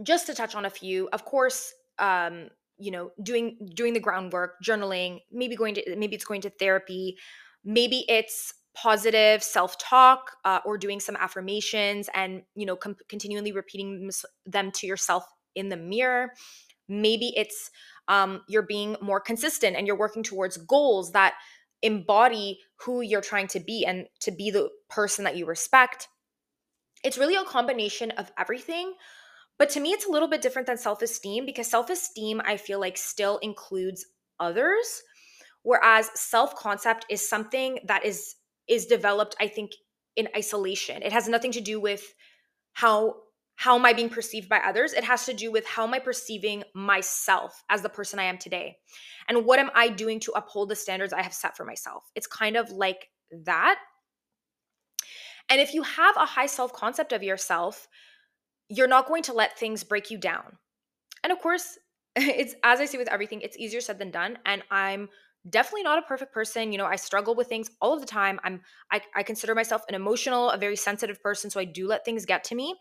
just 0.02 0.26
to 0.26 0.34
touch 0.34 0.54
on 0.54 0.64
a 0.64 0.70
few, 0.70 1.08
of 1.12 1.24
course, 1.24 1.72
um, 1.98 2.48
you 2.78 2.90
know, 2.90 3.10
doing 3.22 3.58
doing 3.74 3.94
the 3.94 4.00
groundwork, 4.00 4.54
journaling, 4.64 5.20
maybe 5.32 5.56
going 5.56 5.74
to 5.74 5.96
maybe 5.96 6.14
it's 6.14 6.24
going 6.24 6.40
to 6.42 6.50
therapy, 6.50 7.16
maybe 7.64 8.04
it's 8.08 8.54
positive 8.74 9.42
self-talk 9.42 10.36
uh, 10.44 10.60
or 10.64 10.78
doing 10.78 11.00
some 11.00 11.16
affirmations 11.16 12.08
and 12.14 12.42
you 12.54 12.64
know 12.64 12.76
com- 12.76 12.96
continually 13.08 13.50
repeating 13.50 14.08
them 14.46 14.70
to 14.70 14.86
yourself 14.86 15.24
in 15.56 15.68
the 15.68 15.76
mirror 15.76 16.32
maybe 16.88 17.32
it's 17.36 17.70
um, 18.08 18.42
you're 18.48 18.62
being 18.62 18.96
more 19.02 19.20
consistent 19.20 19.76
and 19.76 19.86
you're 19.86 19.98
working 19.98 20.22
towards 20.22 20.56
goals 20.56 21.12
that 21.12 21.34
embody 21.82 22.58
who 22.84 23.00
you're 23.00 23.20
trying 23.20 23.48
to 23.48 23.60
be 23.60 23.84
and 23.84 24.06
to 24.20 24.30
be 24.30 24.50
the 24.50 24.68
person 24.88 25.24
that 25.24 25.36
you 25.36 25.46
respect. 25.46 26.08
It's 27.04 27.18
really 27.18 27.36
a 27.36 27.44
combination 27.44 28.10
of 28.12 28.32
everything. 28.38 28.94
But 29.58 29.70
to 29.70 29.80
me, 29.80 29.90
it's 29.90 30.06
a 30.06 30.10
little 30.10 30.28
bit 30.28 30.42
different 30.42 30.66
than 30.66 30.78
self 30.78 31.02
esteem 31.02 31.46
because 31.46 31.68
self 31.68 31.90
esteem, 31.90 32.40
I 32.44 32.56
feel 32.56 32.80
like, 32.80 32.96
still 32.96 33.38
includes 33.38 34.06
others. 34.40 35.02
Whereas 35.62 36.10
self 36.14 36.54
concept 36.54 37.06
is 37.08 37.28
something 37.28 37.78
that 37.86 38.04
is 38.04 38.36
is 38.68 38.86
developed 38.86 39.34
i 39.40 39.48
think 39.48 39.72
in 40.14 40.28
isolation 40.36 41.02
it 41.02 41.12
has 41.12 41.28
nothing 41.28 41.50
to 41.52 41.60
do 41.60 41.80
with 41.80 42.14
how 42.74 43.16
how 43.58 43.76
am 43.76 43.84
I 43.84 43.92
being 43.92 44.08
perceived 44.08 44.48
by 44.48 44.58
others? 44.58 44.92
It 44.92 45.02
has 45.02 45.26
to 45.26 45.34
do 45.34 45.50
with 45.50 45.66
how 45.66 45.82
am 45.82 45.92
I 45.92 45.98
perceiving 45.98 46.62
myself 46.76 47.64
as 47.68 47.82
the 47.82 47.88
person 47.88 48.20
I 48.20 48.24
am 48.24 48.38
today? 48.38 48.76
And 49.28 49.44
what 49.44 49.58
am 49.58 49.70
I 49.74 49.88
doing 49.88 50.20
to 50.20 50.32
uphold 50.36 50.68
the 50.68 50.76
standards 50.76 51.12
I 51.12 51.22
have 51.22 51.34
set 51.34 51.56
for 51.56 51.64
myself? 51.64 52.04
It's 52.14 52.28
kind 52.28 52.56
of 52.56 52.70
like 52.70 53.08
that. 53.46 53.80
And 55.48 55.60
if 55.60 55.74
you 55.74 55.82
have 55.82 56.16
a 56.16 56.24
high 56.24 56.46
self 56.46 56.72
concept 56.72 57.12
of 57.12 57.24
yourself, 57.24 57.88
you're 58.68 58.86
not 58.86 59.08
going 59.08 59.24
to 59.24 59.32
let 59.32 59.58
things 59.58 59.82
break 59.82 60.08
you 60.08 60.18
down. 60.18 60.56
And 61.24 61.32
of 61.32 61.40
course, 61.40 61.78
it's 62.16 62.54
as 62.62 62.78
I 62.78 62.84
say 62.84 62.96
with 62.96 63.08
everything, 63.08 63.40
it's 63.40 63.58
easier 63.58 63.80
said 63.80 63.98
than 63.98 64.12
done. 64.12 64.38
And 64.46 64.62
I'm 64.70 65.08
definitely 65.50 65.82
not 65.82 65.98
a 65.98 66.02
perfect 66.02 66.32
person. 66.32 66.72
You 66.72 66.78
know, 66.78 66.86
I 66.86 66.96
struggle 66.96 67.34
with 67.34 67.48
things 67.48 67.70
all 67.80 67.94
of 67.94 68.00
the 68.00 68.06
time. 68.06 68.40
I'm 68.44 68.60
I, 68.90 69.00
I 69.14 69.22
consider 69.22 69.54
myself 69.54 69.82
an 69.88 69.94
emotional, 69.94 70.50
a 70.50 70.58
very 70.58 70.76
sensitive 70.76 71.22
person. 71.22 71.50
So 71.50 71.60
I 71.60 71.64
do 71.64 71.86
let 71.86 72.04
things 72.04 72.24
get 72.24 72.44
to 72.44 72.54
me. 72.54 72.74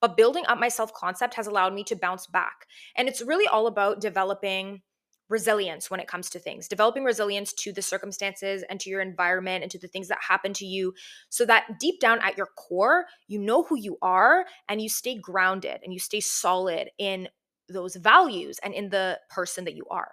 But 0.00 0.16
building 0.16 0.44
up 0.46 0.58
my 0.58 0.68
self-concept 0.68 1.34
has 1.34 1.46
allowed 1.46 1.74
me 1.74 1.84
to 1.84 1.96
bounce 1.96 2.26
back. 2.26 2.66
And 2.96 3.08
it's 3.08 3.22
really 3.22 3.46
all 3.46 3.66
about 3.66 4.00
developing 4.00 4.82
resilience 5.30 5.90
when 5.90 6.00
it 6.00 6.06
comes 6.06 6.28
to 6.28 6.38
things, 6.38 6.68
developing 6.68 7.02
resilience 7.02 7.54
to 7.54 7.72
the 7.72 7.80
circumstances 7.80 8.62
and 8.68 8.78
to 8.78 8.90
your 8.90 9.00
environment 9.00 9.62
and 9.62 9.70
to 9.70 9.78
the 9.78 9.88
things 9.88 10.08
that 10.08 10.18
happen 10.20 10.52
to 10.52 10.66
you, 10.66 10.92
so 11.30 11.46
that 11.46 11.80
deep 11.80 11.98
down 11.98 12.18
at 12.22 12.36
your 12.36 12.48
core, 12.58 13.06
you 13.26 13.38
know 13.38 13.62
who 13.62 13.78
you 13.78 13.96
are 14.02 14.44
and 14.68 14.82
you 14.82 14.88
stay 14.88 15.18
grounded 15.18 15.80
and 15.82 15.94
you 15.94 15.98
stay 15.98 16.20
solid 16.20 16.90
in 16.98 17.26
those 17.70 17.96
values 17.96 18.60
and 18.62 18.74
in 18.74 18.90
the 18.90 19.18
person 19.30 19.64
that 19.64 19.74
you 19.74 19.86
are. 19.90 20.10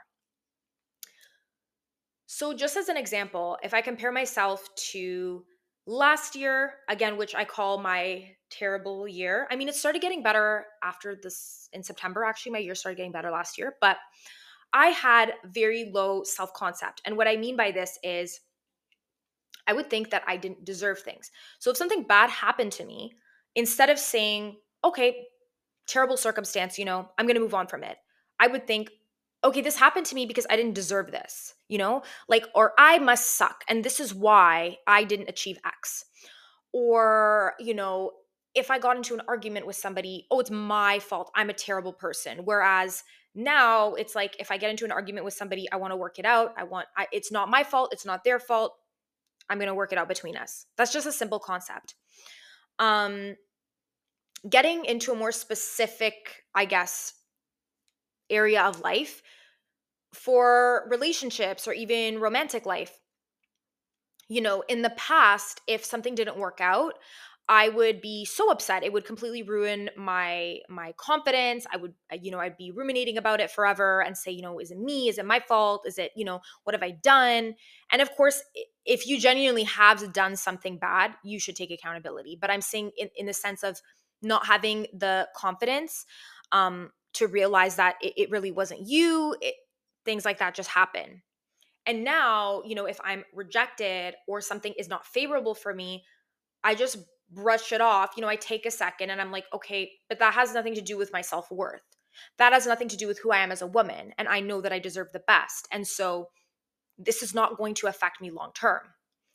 So, 2.33 2.53
just 2.53 2.77
as 2.77 2.87
an 2.87 2.95
example, 2.95 3.57
if 3.61 3.73
I 3.73 3.81
compare 3.81 4.09
myself 4.09 4.63
to 4.91 5.43
last 5.85 6.33
year, 6.33 6.75
again, 6.87 7.17
which 7.17 7.35
I 7.35 7.43
call 7.43 7.77
my 7.77 8.23
terrible 8.49 9.05
year, 9.05 9.49
I 9.51 9.57
mean, 9.57 9.67
it 9.67 9.75
started 9.75 10.01
getting 10.01 10.23
better 10.23 10.65
after 10.81 11.19
this 11.21 11.67
in 11.73 11.83
September. 11.83 12.23
Actually, 12.23 12.53
my 12.53 12.59
year 12.59 12.73
started 12.73 12.95
getting 12.95 13.11
better 13.11 13.31
last 13.31 13.57
year, 13.57 13.75
but 13.81 13.97
I 14.71 14.87
had 14.87 15.33
very 15.43 15.91
low 15.93 16.23
self 16.23 16.53
concept. 16.53 17.01
And 17.03 17.17
what 17.17 17.27
I 17.27 17.35
mean 17.35 17.57
by 17.57 17.71
this 17.71 17.99
is, 18.01 18.39
I 19.67 19.73
would 19.73 19.89
think 19.89 20.11
that 20.11 20.23
I 20.25 20.37
didn't 20.37 20.63
deserve 20.63 20.99
things. 20.99 21.31
So, 21.59 21.69
if 21.71 21.75
something 21.75 22.03
bad 22.03 22.29
happened 22.29 22.71
to 22.73 22.85
me, 22.85 23.11
instead 23.55 23.89
of 23.89 23.99
saying, 23.99 24.55
okay, 24.85 25.25
terrible 25.85 26.15
circumstance, 26.15 26.79
you 26.79 26.85
know, 26.85 27.09
I'm 27.17 27.25
going 27.25 27.35
to 27.35 27.41
move 27.41 27.53
on 27.53 27.67
from 27.67 27.83
it, 27.83 27.97
I 28.39 28.47
would 28.47 28.67
think, 28.67 28.89
okay, 29.43 29.61
this 29.61 29.77
happened 29.77 30.05
to 30.07 30.15
me 30.15 30.25
because 30.25 30.45
I 30.49 30.55
didn't 30.55 30.73
deserve 30.73 31.11
this, 31.11 31.55
you 31.67 31.77
know, 31.77 32.03
like, 32.27 32.45
or 32.53 32.73
I 32.77 32.99
must 32.99 33.37
suck. 33.37 33.63
And 33.67 33.83
this 33.83 33.99
is 33.99 34.13
why 34.13 34.77
I 34.85 35.03
didn't 35.03 35.29
achieve 35.29 35.57
X. 35.65 36.05
Or, 36.73 37.53
you 37.59 37.73
know, 37.73 38.11
if 38.53 38.69
I 38.69 38.79
got 38.79 38.97
into 38.97 39.13
an 39.13 39.21
argument 39.27 39.65
with 39.65 39.75
somebody, 39.75 40.27
oh, 40.29 40.39
it's 40.39 40.51
my 40.51 40.99
fault. 40.99 41.31
I'm 41.35 41.49
a 41.49 41.53
terrible 41.53 41.93
person. 41.93 42.39
Whereas 42.45 43.03
now 43.33 43.93
it's 43.95 44.13
like 44.13 44.35
if 44.39 44.51
I 44.51 44.57
get 44.57 44.69
into 44.69 44.85
an 44.85 44.91
argument 44.91 45.25
with 45.25 45.33
somebody, 45.33 45.71
I 45.71 45.77
want 45.77 45.91
to 45.91 45.97
work 45.97 46.19
it 46.19 46.25
out. 46.25 46.53
I 46.57 46.63
want, 46.63 46.87
I, 46.95 47.07
it's 47.11 47.31
not 47.31 47.49
my 47.49 47.63
fault. 47.63 47.93
It's 47.93 48.05
not 48.05 48.23
their 48.23 48.39
fault. 48.39 48.75
I'm 49.49 49.57
going 49.57 49.67
to 49.67 49.73
work 49.73 49.91
it 49.91 49.97
out 49.97 50.07
between 50.07 50.37
us. 50.37 50.65
That's 50.77 50.93
just 50.93 51.07
a 51.07 51.11
simple 51.11 51.39
concept. 51.39 51.95
Um, 52.79 53.35
getting 54.49 54.85
into 54.85 55.11
a 55.11 55.15
more 55.15 55.31
specific, 55.31 56.43
I 56.55 56.65
guess, 56.65 57.13
area 58.31 58.63
of 58.63 58.81
life 58.81 59.21
for 60.13 60.87
relationships 60.89 61.67
or 61.67 61.73
even 61.73 62.19
romantic 62.19 62.65
life. 62.65 62.99
You 64.27 64.41
know, 64.41 64.63
in 64.67 64.81
the 64.81 64.91
past, 64.91 65.61
if 65.67 65.83
something 65.83 66.15
didn't 66.15 66.37
work 66.37 66.59
out, 66.61 66.93
I 67.49 67.67
would 67.67 67.99
be 67.99 68.23
so 68.23 68.49
upset. 68.49 68.83
It 68.83 68.93
would 68.93 69.03
completely 69.03 69.43
ruin 69.43 69.89
my 69.97 70.59
my 70.69 70.93
confidence. 70.95 71.65
I 71.69 71.75
would 71.75 71.93
you 72.21 72.31
know, 72.31 72.39
I'd 72.39 72.55
be 72.55 72.71
ruminating 72.71 73.17
about 73.17 73.41
it 73.41 73.51
forever 73.51 74.01
and 74.01 74.17
say, 74.17 74.31
you 74.31 74.41
know, 74.41 74.59
is 74.59 74.71
it 74.71 74.79
me? 74.79 75.09
Is 75.09 75.17
it 75.17 75.25
my 75.25 75.41
fault? 75.41 75.83
Is 75.85 75.97
it, 75.97 76.11
you 76.15 76.23
know, 76.23 76.39
what 76.63 76.73
have 76.73 76.83
I 76.83 76.91
done? 76.91 77.55
And 77.91 78.01
of 78.01 78.09
course, 78.15 78.41
if 78.85 79.05
you 79.05 79.19
genuinely 79.19 79.63
have 79.63 80.13
done 80.13 80.37
something 80.37 80.77
bad, 80.77 81.13
you 81.25 81.39
should 81.39 81.57
take 81.57 81.71
accountability. 81.71 82.37
But 82.39 82.51
I'm 82.51 82.61
saying 82.61 82.91
in, 82.95 83.09
in 83.17 83.25
the 83.25 83.33
sense 83.33 83.63
of 83.63 83.81
not 84.21 84.45
having 84.45 84.87
the 84.93 85.27
confidence 85.35 86.05
um, 86.53 86.91
to 87.13 87.27
realize 87.27 87.75
that 87.75 87.95
it, 88.01 88.13
it 88.17 88.31
really 88.31 88.51
wasn't 88.51 88.81
you, 88.81 89.35
it, 89.41 89.55
things 90.05 90.25
like 90.25 90.39
that 90.39 90.55
just 90.55 90.69
happen. 90.69 91.21
And 91.85 92.03
now, 92.03 92.61
you 92.65 92.75
know, 92.75 92.85
if 92.85 92.99
I'm 93.03 93.23
rejected 93.33 94.15
or 94.27 94.41
something 94.41 94.73
is 94.77 94.87
not 94.87 95.05
favorable 95.05 95.55
for 95.55 95.73
me, 95.73 96.03
I 96.63 96.75
just 96.75 96.97
brush 97.31 97.71
it 97.71 97.81
off. 97.81 98.11
You 98.15 98.21
know, 98.21 98.27
I 98.27 98.35
take 98.35 98.65
a 98.65 98.71
second 98.71 99.09
and 99.09 99.19
I'm 99.19 99.31
like, 99.31 99.45
okay, 99.53 99.91
but 100.07 100.19
that 100.19 100.33
has 100.33 100.53
nothing 100.53 100.75
to 100.75 100.81
do 100.81 100.97
with 100.97 101.11
my 101.13 101.21
self 101.21 101.49
worth. 101.51 101.81
That 102.37 102.53
has 102.53 102.67
nothing 102.67 102.89
to 102.89 102.97
do 102.97 103.07
with 103.07 103.19
who 103.19 103.31
I 103.31 103.39
am 103.39 103.51
as 103.51 103.61
a 103.61 103.67
woman. 103.67 104.13
And 104.17 104.27
I 104.27 104.41
know 104.41 104.61
that 104.61 104.73
I 104.73 104.79
deserve 104.79 105.07
the 105.11 105.23
best. 105.25 105.67
And 105.71 105.87
so 105.87 106.27
this 106.97 107.23
is 107.23 107.33
not 107.33 107.57
going 107.57 107.73
to 107.75 107.87
affect 107.87 108.21
me 108.21 108.29
long 108.31 108.51
term. 108.53 108.81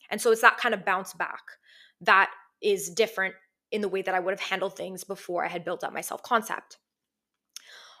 And 0.09 0.21
so 0.21 0.31
it's 0.31 0.41
that 0.41 0.57
kind 0.57 0.73
of 0.73 0.85
bounce 0.85 1.13
back 1.13 1.41
that 2.01 2.31
is 2.61 2.89
different 2.89 3.35
in 3.71 3.81
the 3.81 3.89
way 3.89 4.01
that 4.01 4.15
I 4.15 4.19
would 4.19 4.31
have 4.31 4.39
handled 4.39 4.77
things 4.77 5.03
before 5.03 5.43
I 5.43 5.49
had 5.49 5.65
built 5.65 5.83
up 5.83 5.93
my 5.93 6.01
self 6.01 6.23
concept. 6.23 6.77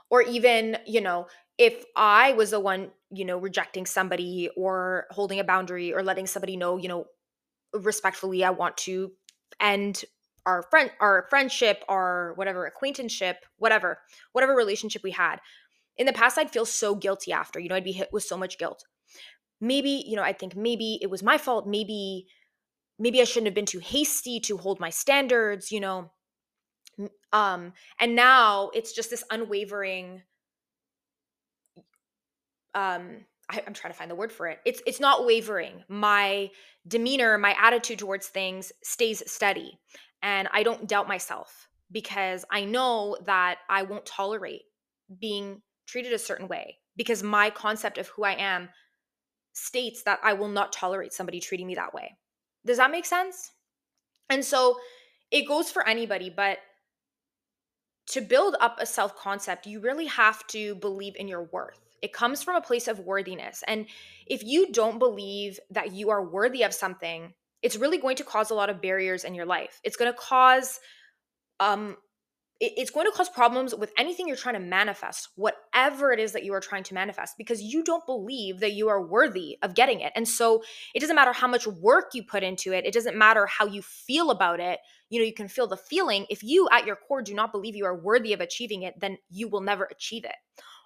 Or 0.09 0.21
even, 0.21 0.77
you 0.85 1.01
know, 1.01 1.27
if 1.57 1.83
I 1.95 2.33
was 2.33 2.51
the 2.51 2.59
one, 2.59 2.91
you 3.11 3.25
know, 3.25 3.37
rejecting 3.37 3.85
somebody 3.85 4.49
or 4.55 5.07
holding 5.11 5.39
a 5.39 5.43
boundary 5.43 5.93
or 5.93 6.03
letting 6.03 6.27
somebody 6.27 6.55
know, 6.55 6.77
you 6.77 6.87
know, 6.87 7.05
respectfully, 7.73 8.43
I 8.43 8.51
want 8.51 8.77
to 8.77 9.11
end 9.59 10.05
our 10.45 10.63
friend 10.69 10.91
our 11.01 11.27
friendship, 11.29 11.83
our 11.89 12.33
whatever 12.35 12.65
acquaintanceship, 12.65 13.45
whatever, 13.57 13.99
whatever 14.31 14.55
relationship 14.55 15.03
we 15.03 15.11
had. 15.11 15.37
In 15.97 16.05
the 16.05 16.13
past, 16.13 16.37
I'd 16.37 16.51
feel 16.51 16.65
so 16.65 16.95
guilty 16.95 17.33
after, 17.33 17.59
you 17.59 17.69
know, 17.69 17.75
I'd 17.75 17.83
be 17.83 17.91
hit 17.91 18.09
with 18.13 18.23
so 18.23 18.37
much 18.37 18.57
guilt. 18.57 18.85
Maybe, 19.59 20.03
you 20.07 20.15
know, 20.15 20.21
I 20.23 20.33
think 20.33 20.55
maybe 20.55 20.99
it 21.01 21.09
was 21.09 21.23
my 21.23 21.37
fault. 21.37 21.67
Maybe 21.67 22.27
maybe 22.99 23.21
I 23.21 23.25
shouldn't 23.25 23.47
have 23.47 23.55
been 23.55 23.65
too 23.65 23.79
hasty 23.79 24.39
to 24.41 24.57
hold 24.57 24.79
my 24.79 24.89
standards, 24.89 25.71
you 25.71 25.79
know. 25.79 26.11
Um, 27.33 27.73
and 27.99 28.15
now 28.15 28.69
it's 28.73 28.93
just 28.93 29.09
this 29.09 29.23
unwavering 29.29 30.21
um 32.73 33.25
I, 33.49 33.63
am 33.65 33.73
trying 33.73 33.93
to 33.93 33.97
find 33.97 34.11
the 34.11 34.15
word 34.15 34.31
for 34.31 34.47
it. 34.47 34.59
It's 34.65 34.81
it's 34.85 34.99
not 34.99 35.25
wavering. 35.25 35.83
My 35.87 36.49
demeanor, 36.87 37.37
my 37.37 37.55
attitude 37.61 37.99
towards 37.99 38.27
things 38.27 38.71
stays 38.83 39.23
steady. 39.25 39.79
And 40.21 40.47
I 40.51 40.63
don't 40.63 40.87
doubt 40.87 41.07
myself 41.07 41.67
because 41.91 42.43
I 42.51 42.65
know 42.65 43.17
that 43.25 43.59
I 43.69 43.83
won't 43.83 44.05
tolerate 44.05 44.63
being 45.19 45.61
treated 45.85 46.11
a 46.11 46.19
certain 46.19 46.47
way 46.47 46.77
because 46.97 47.23
my 47.23 47.49
concept 47.49 47.97
of 47.97 48.07
who 48.09 48.23
I 48.23 48.33
am 48.33 48.69
states 49.53 50.03
that 50.03 50.19
I 50.23 50.33
will 50.33 50.49
not 50.49 50.73
tolerate 50.73 51.13
somebody 51.13 51.39
treating 51.39 51.67
me 51.67 51.75
that 51.75 51.93
way. 51.93 52.17
Does 52.65 52.77
that 52.77 52.91
make 52.91 53.05
sense? 53.05 53.51
And 54.29 54.43
so 54.43 54.77
it 55.31 55.47
goes 55.47 55.71
for 55.71 55.87
anybody, 55.87 56.29
but 56.29 56.57
to 58.07 58.21
build 58.21 58.55
up 58.59 58.77
a 58.79 58.85
self 58.85 59.15
concept, 59.15 59.67
you 59.67 59.79
really 59.79 60.05
have 60.07 60.45
to 60.47 60.75
believe 60.75 61.15
in 61.17 61.27
your 61.27 61.43
worth. 61.43 61.79
It 62.01 62.13
comes 62.13 62.43
from 62.43 62.55
a 62.55 62.61
place 62.61 62.87
of 62.87 62.99
worthiness. 62.99 63.63
And 63.67 63.87
if 64.27 64.43
you 64.43 64.71
don't 64.71 64.99
believe 64.99 65.59
that 65.71 65.93
you 65.93 66.09
are 66.09 66.23
worthy 66.23 66.63
of 66.63 66.73
something, 66.73 67.33
it's 67.61 67.75
really 67.75 67.97
going 67.97 68.17
to 68.17 68.23
cause 68.23 68.51
a 68.51 68.55
lot 68.55 68.69
of 68.69 68.81
barriers 68.81 69.23
in 69.23 69.33
your 69.33 69.45
life. 69.45 69.79
It's 69.83 69.97
going 69.97 70.11
to 70.11 70.17
cause 70.17 70.79
um 71.59 71.97
it's 72.59 72.89
going 72.89 73.05
to 73.05 73.15
cause 73.15 73.29
problems 73.29 73.75
with 73.75 73.91
anything 73.97 74.27
you're 74.27 74.35
trying 74.35 74.55
to 74.55 74.59
manifest, 74.59 75.29
whatever 75.35 76.11
it 76.11 76.19
is 76.19 76.31
that 76.31 76.43
you 76.43 76.53
are 76.53 76.59
trying 76.59 76.83
to 76.83 76.95
manifest, 76.95 77.35
because 77.37 77.61
you 77.61 77.83
don't 77.83 78.05
believe 78.05 78.61
that 78.61 78.73
you 78.73 78.89
are 78.89 79.05
worthy 79.05 79.57
of 79.61 79.75
getting 79.75 79.99
it. 79.99 80.11
And 80.15 80.27
so 80.27 80.63
it 80.95 80.99
doesn't 80.99 81.15
matter 81.15 81.33
how 81.33 81.47
much 81.47 81.67
work 81.67 82.11
you 82.13 82.23
put 82.23 82.43
into 82.43 82.73
it, 82.73 82.85
it 82.85 82.93
doesn't 82.93 83.15
matter 83.15 83.45
how 83.45 83.67
you 83.67 83.81
feel 83.83 84.31
about 84.31 84.59
it. 84.59 84.79
You 85.09 85.19
know, 85.19 85.25
you 85.25 85.33
can 85.33 85.47
feel 85.47 85.67
the 85.67 85.77
feeling. 85.77 86.25
If 86.29 86.43
you 86.43 86.67
at 86.71 86.85
your 86.85 86.95
core 86.95 87.21
do 87.21 87.33
not 87.33 87.51
believe 87.51 87.75
you 87.75 87.85
are 87.85 87.95
worthy 87.95 88.33
of 88.33 88.41
achieving 88.41 88.81
it, 88.81 88.99
then 88.99 89.17
you 89.29 89.47
will 89.47 89.61
never 89.61 89.85
achieve 89.85 90.25
it. 90.25 90.35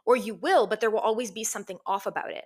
Or 0.06 0.16
you 0.16 0.36
will, 0.36 0.68
but 0.68 0.82
there 0.82 0.92
will 0.92 1.00
always 1.00 1.32
be 1.32 1.44
something 1.44 1.78
off 1.86 2.06
about 2.06 2.32
it. 2.32 2.46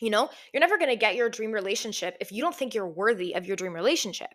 You 0.00 0.10
know, 0.10 0.30
you're 0.52 0.60
never 0.60 0.78
going 0.78 0.90
to 0.90 0.96
get 0.96 1.16
your 1.16 1.28
dream 1.28 1.50
relationship 1.50 2.16
if 2.20 2.30
you 2.30 2.40
don't 2.40 2.54
think 2.54 2.72
you're 2.72 2.88
worthy 2.88 3.34
of 3.34 3.46
your 3.46 3.56
dream 3.56 3.72
relationship. 3.72 4.28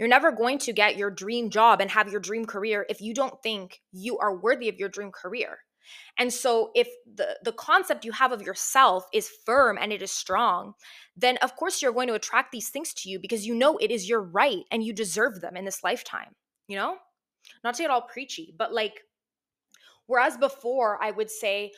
You're 0.00 0.08
never 0.08 0.32
going 0.32 0.56
to 0.60 0.72
get 0.72 0.96
your 0.96 1.10
dream 1.10 1.50
job 1.50 1.82
and 1.82 1.90
have 1.90 2.10
your 2.10 2.20
dream 2.20 2.46
career 2.46 2.86
if 2.88 3.02
you 3.02 3.12
don't 3.12 3.40
think 3.42 3.82
you 3.92 4.16
are 4.16 4.34
worthy 4.34 4.70
of 4.70 4.76
your 4.76 4.88
dream 4.88 5.12
career. 5.12 5.58
And 6.18 6.32
so 6.32 6.70
if 6.74 6.88
the 7.16 7.36
the 7.44 7.52
concept 7.52 8.06
you 8.06 8.12
have 8.12 8.32
of 8.32 8.40
yourself 8.40 9.04
is 9.12 9.28
firm 9.44 9.76
and 9.78 9.92
it 9.92 10.00
is 10.00 10.10
strong, 10.10 10.72
then 11.18 11.36
of 11.42 11.54
course 11.54 11.82
you're 11.82 11.92
going 11.92 12.08
to 12.08 12.14
attract 12.14 12.50
these 12.50 12.70
things 12.70 12.94
to 12.94 13.10
you 13.10 13.18
because 13.20 13.46
you 13.46 13.54
know 13.54 13.76
it 13.76 13.90
is 13.90 14.08
your 14.08 14.22
right 14.22 14.62
and 14.70 14.82
you 14.82 14.94
deserve 14.94 15.42
them 15.42 15.54
in 15.54 15.66
this 15.66 15.84
lifetime, 15.84 16.34
you 16.66 16.76
know? 16.76 16.96
Not 17.62 17.74
to 17.74 17.82
get 17.82 17.90
all 17.90 18.02
preachy, 18.02 18.54
but 18.56 18.72
like 18.72 19.02
whereas 20.06 20.38
before 20.38 20.98
I 21.02 21.10
would 21.10 21.30
say 21.30 21.72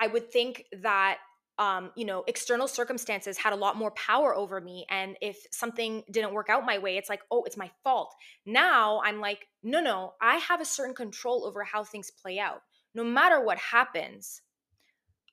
I 0.00 0.08
would 0.08 0.32
think 0.32 0.64
that 0.82 1.18
um, 1.58 1.90
you 1.96 2.04
know, 2.04 2.22
external 2.28 2.68
circumstances 2.68 3.36
had 3.36 3.52
a 3.52 3.56
lot 3.56 3.76
more 3.76 3.90
power 3.92 4.34
over 4.34 4.60
me. 4.60 4.86
And 4.88 5.16
if 5.20 5.38
something 5.50 6.04
didn't 6.10 6.32
work 6.32 6.48
out 6.48 6.64
my 6.64 6.78
way, 6.78 6.96
it's 6.96 7.08
like, 7.08 7.22
oh, 7.30 7.42
it's 7.44 7.56
my 7.56 7.70
fault. 7.82 8.14
Now 8.46 9.00
I'm 9.04 9.20
like, 9.20 9.46
no, 9.62 9.80
no, 9.80 10.12
I 10.22 10.36
have 10.36 10.60
a 10.60 10.64
certain 10.64 10.94
control 10.94 11.44
over 11.44 11.64
how 11.64 11.82
things 11.82 12.10
play 12.10 12.38
out. 12.38 12.60
No 12.94 13.02
matter 13.02 13.44
what 13.44 13.58
happens, 13.58 14.40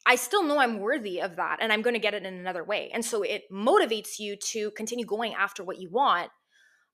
I 0.08 0.16
still 0.16 0.44
know 0.44 0.60
I'm 0.60 0.80
worthy 0.80 1.22
of 1.22 1.36
that 1.36 1.60
and 1.62 1.72
I'm 1.72 1.82
going 1.82 1.94
to 1.96 2.00
get 2.00 2.14
it 2.14 2.26
in 2.26 2.34
another 2.34 2.64
way. 2.64 2.90
And 2.92 3.06
so 3.06 3.22
it 3.22 3.44
motivates 3.52 4.20
you 4.20 4.36
to 4.52 4.72
continue 4.72 5.06
going 5.06 5.36
after 5.36 5.64
what 5.64 5.80
you 5.80 5.90
want. 5.92 6.30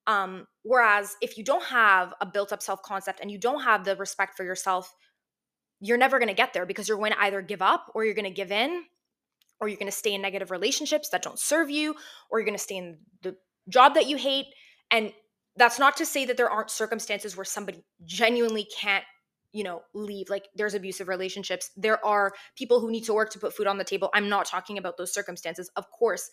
Um, 0.07 0.47
whereas 0.63 1.15
if 1.21 1.37
you 1.37 1.43
don't 1.43 1.63
have 1.65 2.13
a 2.19 2.25
built 2.25 2.51
up 2.51 2.61
self 2.61 2.81
concept 2.81 3.19
and 3.21 3.31
you 3.31 3.37
don't 3.37 3.63
have 3.63 3.85
the 3.85 3.95
respect 3.95 4.35
for 4.35 4.43
yourself, 4.43 4.93
you're 5.79 5.97
never 5.97 6.19
going 6.19 6.29
to 6.29 6.33
get 6.33 6.53
there 6.53 6.65
because 6.65 6.87
you're 6.87 6.97
going 6.97 7.11
to 7.11 7.21
either 7.21 7.41
give 7.41 7.61
up 7.61 7.91
or 7.95 8.03
you're 8.03 8.13
going 8.13 8.25
to 8.25 8.31
give 8.31 8.51
in 8.51 8.83
or 9.61 9.69
you're 9.69 9.77
going 9.77 9.91
to 9.91 9.97
stay 9.97 10.13
in 10.13 10.21
negative 10.21 10.51
relationships 10.51 11.09
that 11.09 11.21
don't 11.21 11.39
serve 11.39 11.69
you 11.69 11.95
or 12.29 12.39
you're 12.39 12.45
going 12.45 12.57
to 12.57 12.63
stay 12.63 12.77
in 12.77 12.97
the 13.21 13.35
job 13.69 13.93
that 13.93 14.07
you 14.07 14.17
hate. 14.17 14.47
And 14.89 15.13
that's 15.55 15.79
not 15.79 15.95
to 15.97 16.05
say 16.05 16.25
that 16.25 16.35
there 16.35 16.49
aren't 16.49 16.71
circumstances 16.71 17.37
where 17.37 17.45
somebody 17.45 17.83
genuinely 18.03 18.67
can't 18.77 19.05
you 19.53 19.63
know 19.63 19.81
leave. 19.93 20.29
Like 20.29 20.47
there's 20.55 20.73
abusive 20.73 21.07
relationships. 21.07 21.71
There 21.75 22.03
are 22.05 22.33
people 22.55 22.79
who 22.79 22.91
need 22.91 23.03
to 23.05 23.13
work 23.13 23.29
to 23.31 23.39
put 23.39 23.55
food 23.55 23.67
on 23.67 23.77
the 23.77 23.83
table. 23.83 24.09
I'm 24.13 24.29
not 24.29 24.45
talking 24.45 24.77
about 24.77 24.97
those 24.97 25.13
circumstances. 25.13 25.69
Of 25.75 25.89
course 25.91 26.29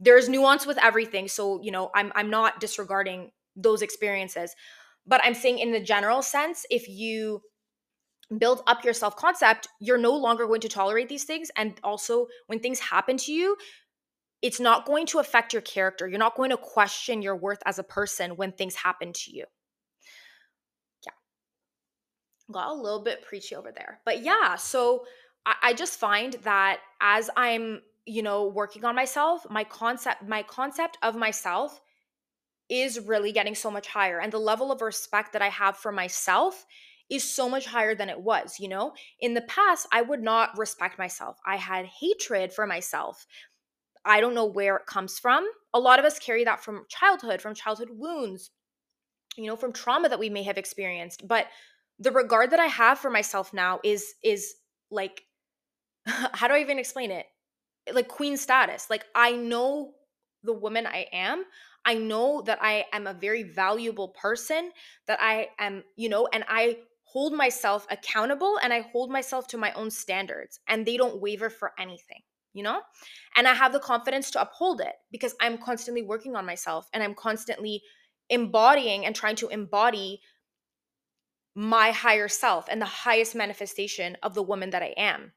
there's 0.00 0.28
nuance 0.28 0.66
with 0.66 0.78
everything. 0.82 1.28
So 1.28 1.60
you 1.62 1.70
know 1.70 1.90
i'm 1.94 2.12
i'm 2.14 2.30
not 2.30 2.60
disregarding 2.60 3.30
those 3.56 3.82
experiences. 3.82 4.54
But 5.06 5.20
i'm 5.24 5.34
saying 5.34 5.58
in 5.58 5.72
the 5.72 5.80
general 5.80 6.22
sense 6.22 6.64
if 6.70 6.88
you 6.88 7.42
build 8.38 8.62
up 8.66 8.84
your 8.84 8.94
self 8.94 9.16
concept 9.16 9.68
you're 9.80 9.98
no 9.98 10.16
longer 10.16 10.46
going 10.46 10.60
to 10.60 10.68
tolerate 10.68 11.08
these 11.08 11.24
things 11.24 11.50
and 11.56 11.74
also 11.82 12.26
when 12.46 12.58
things 12.60 12.78
happen 12.78 13.16
to 13.16 13.32
you 13.32 13.56
it's 14.42 14.58
not 14.58 14.84
going 14.84 15.06
to 15.06 15.20
affect 15.20 15.52
your 15.52 15.62
character. 15.62 16.08
You're 16.08 16.18
not 16.18 16.36
going 16.36 16.50
to 16.50 16.56
question 16.56 17.22
your 17.22 17.36
worth 17.36 17.62
as 17.64 17.78
a 17.78 17.84
person 17.84 18.32
when 18.32 18.50
things 18.50 18.74
happen 18.74 19.12
to 19.12 19.30
you. 19.34 19.44
Yeah. 21.06 21.12
Got 22.50 22.70
a 22.70 22.74
little 22.74 23.02
bit 23.02 23.22
preachy 23.22 23.54
over 23.54 23.70
there. 23.72 24.00
But 24.04 24.22
yeah 24.22 24.56
so 24.56 25.04
I, 25.46 25.54
I 25.62 25.74
just 25.74 25.98
find 25.98 26.34
that 26.42 26.80
as 27.00 27.30
i'm 27.36 27.82
you 28.04 28.22
know 28.22 28.48
working 28.48 28.84
on 28.84 28.96
myself 28.96 29.46
my 29.48 29.64
concept 29.64 30.28
my 30.28 30.42
concept 30.42 30.98
of 31.02 31.14
myself 31.14 31.80
is 32.68 32.98
really 33.00 33.32
getting 33.32 33.54
so 33.54 33.70
much 33.70 33.86
higher. 33.86 34.18
And 34.18 34.32
the 34.32 34.38
level 34.38 34.72
of 34.72 34.82
respect 34.82 35.32
that 35.34 35.42
i 35.42 35.48
have 35.48 35.76
for 35.76 35.92
myself 35.92 36.66
is 37.10 37.28
so 37.28 37.48
much 37.48 37.66
higher 37.66 37.94
than 37.94 38.08
it 38.08 38.20
was 38.20 38.58
you 38.58 38.68
know? 38.68 38.92
In 39.20 39.34
the 39.34 39.42
past 39.42 39.86
i 39.92 40.02
would 40.02 40.22
not 40.22 40.56
respect 40.58 40.98
myself. 40.98 41.38
I 41.46 41.56
had 41.56 41.86
hatred 41.86 42.52
for 42.52 42.66
myself. 42.66 43.26
I 44.04 44.20
don't 44.20 44.34
know 44.34 44.46
where 44.46 44.76
it 44.76 44.86
comes 44.86 45.18
from. 45.18 45.46
A 45.74 45.80
lot 45.80 45.98
of 45.98 46.04
us 46.04 46.18
carry 46.18 46.44
that 46.44 46.62
from 46.62 46.84
childhood 46.88 47.40
from 47.40 47.54
childhood 47.54 47.90
wounds 47.92 48.50
you 49.36 49.46
know 49.46 49.56
from 49.56 49.72
trauma 49.72 50.10
that 50.10 50.18
we 50.18 50.28
may 50.28 50.42
have 50.42 50.58
experienced 50.58 51.26
but 51.26 51.46
the 51.98 52.12
regard 52.12 52.50
that 52.50 52.60
i 52.60 52.66
have 52.66 52.98
for 52.98 53.08
myself 53.08 53.54
now 53.54 53.80
is 53.82 54.12
is 54.22 54.56
like 54.90 55.22
how 56.06 56.48
do 56.48 56.54
i 56.54 56.60
even 56.60 56.78
explain 56.78 57.10
it? 57.10 57.26
Like 57.92 58.08
queen 58.08 58.36
status. 58.36 58.88
Like 58.90 59.04
I 59.14 59.32
know 59.32 59.92
the 60.42 60.52
woman 60.52 60.86
I 60.86 61.06
am. 61.12 61.44
I 61.84 61.94
know 61.94 62.42
that 62.42 62.58
I 62.62 62.84
am 62.92 63.06
a 63.06 63.14
very 63.14 63.42
valuable 63.42 64.08
person, 64.08 64.70
that 65.08 65.18
I 65.20 65.48
am, 65.58 65.82
you 65.96 66.08
know, 66.08 66.28
and 66.32 66.44
I 66.48 66.78
hold 67.12 67.32
myself 67.34 67.86
accountable 67.90 68.58
and 68.62 68.72
I 68.72 68.80
hold 68.80 69.10
myself 69.10 69.46
to 69.48 69.58
my 69.58 69.72
own 69.72 69.90
standards 69.90 70.60
and 70.68 70.86
they 70.86 70.96
don't 70.96 71.20
waver 71.20 71.50
for 71.50 71.72
anything, 71.78 72.20
you 72.52 72.62
know? 72.62 72.80
And 73.36 73.46
I 73.46 73.54
have 73.54 73.72
the 73.72 73.80
confidence 73.80 74.30
to 74.32 74.40
uphold 74.40 74.80
it 74.80 74.94
because 75.10 75.34
I'm 75.40 75.58
constantly 75.58 76.02
working 76.02 76.36
on 76.36 76.46
myself 76.46 76.88
and 76.92 77.02
I'm 77.02 77.14
constantly 77.14 77.82
embodying 78.30 79.04
and 79.04 79.14
trying 79.14 79.36
to 79.36 79.48
embody 79.48 80.20
my 81.54 81.90
higher 81.90 82.28
self 82.28 82.66
and 82.70 82.80
the 82.80 82.86
highest 82.86 83.34
manifestation 83.34 84.16
of 84.22 84.34
the 84.34 84.42
woman 84.42 84.70
that 84.70 84.82
I 84.82 84.94
am 84.96 85.32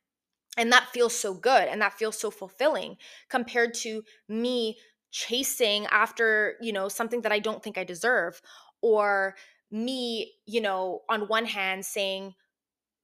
and 0.58 0.72
that 0.72 0.88
feels 0.94 1.18
so 1.18 1.34
good 1.34 1.68
and 1.68 1.82
that 1.82 1.94
feels 1.94 2.18
so 2.18 2.32
fulfilling 2.32 2.98
compared 3.30 3.74
to 3.74 4.04
me 4.30 4.78
chasing 5.12 5.86
after 5.88 6.56
you 6.62 6.74
know 6.74 6.90
something 6.90 7.22
that 7.22 7.32
i 7.32 7.40
don't 7.40 7.64
think 7.64 7.78
i 7.78 7.84
deserve 7.84 8.42
or 8.82 9.36
me 9.72 10.34
you 10.46 10.62
know 10.62 11.02
on 11.10 11.22
one 11.22 11.46
hand 11.46 11.86
saying 11.86 12.34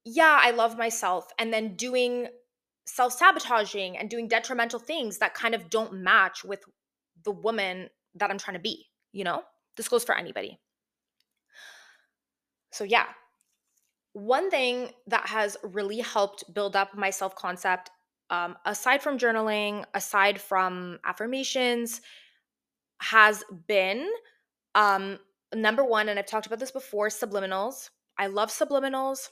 yeah 0.05 0.39
i 0.41 0.51
love 0.51 0.77
myself 0.77 1.27
and 1.37 1.51
then 1.53 1.75
doing 1.75 2.27
self-sabotaging 2.85 3.97
and 3.97 4.09
doing 4.09 4.27
detrimental 4.27 4.79
things 4.79 5.17
that 5.19 5.33
kind 5.33 5.53
of 5.55 5.69
don't 5.69 5.93
match 5.93 6.43
with 6.43 6.63
the 7.23 7.31
woman 7.31 7.89
that 8.15 8.29
i'm 8.29 8.37
trying 8.37 8.55
to 8.55 8.61
be 8.61 8.91
you 9.11 9.23
know? 9.23 9.43
This 9.77 9.87
goes 9.87 10.03
for 10.03 10.17
anybody. 10.17 10.59
So 12.71 12.83
yeah. 12.83 13.05
One 14.13 14.49
thing 14.49 14.89
that 15.07 15.27
has 15.27 15.55
really 15.63 15.99
helped 15.99 16.53
build 16.53 16.75
up 16.75 16.95
my 16.95 17.09
self 17.09 17.35
concept, 17.35 17.89
um, 18.29 18.57
aside 18.65 19.01
from 19.01 19.17
journaling, 19.17 19.85
aside 19.93 20.39
from 20.41 20.99
affirmations, 21.05 22.01
has 22.99 23.43
been 23.67 24.09
um, 24.75 25.17
number 25.53 25.83
one, 25.83 26.09
and 26.09 26.17
I've 26.17 26.25
talked 26.25 26.47
about 26.47 26.59
this 26.59 26.71
before 26.71 27.09
subliminals. 27.09 27.89
I 28.17 28.27
love 28.27 28.49
subliminals. 28.49 29.29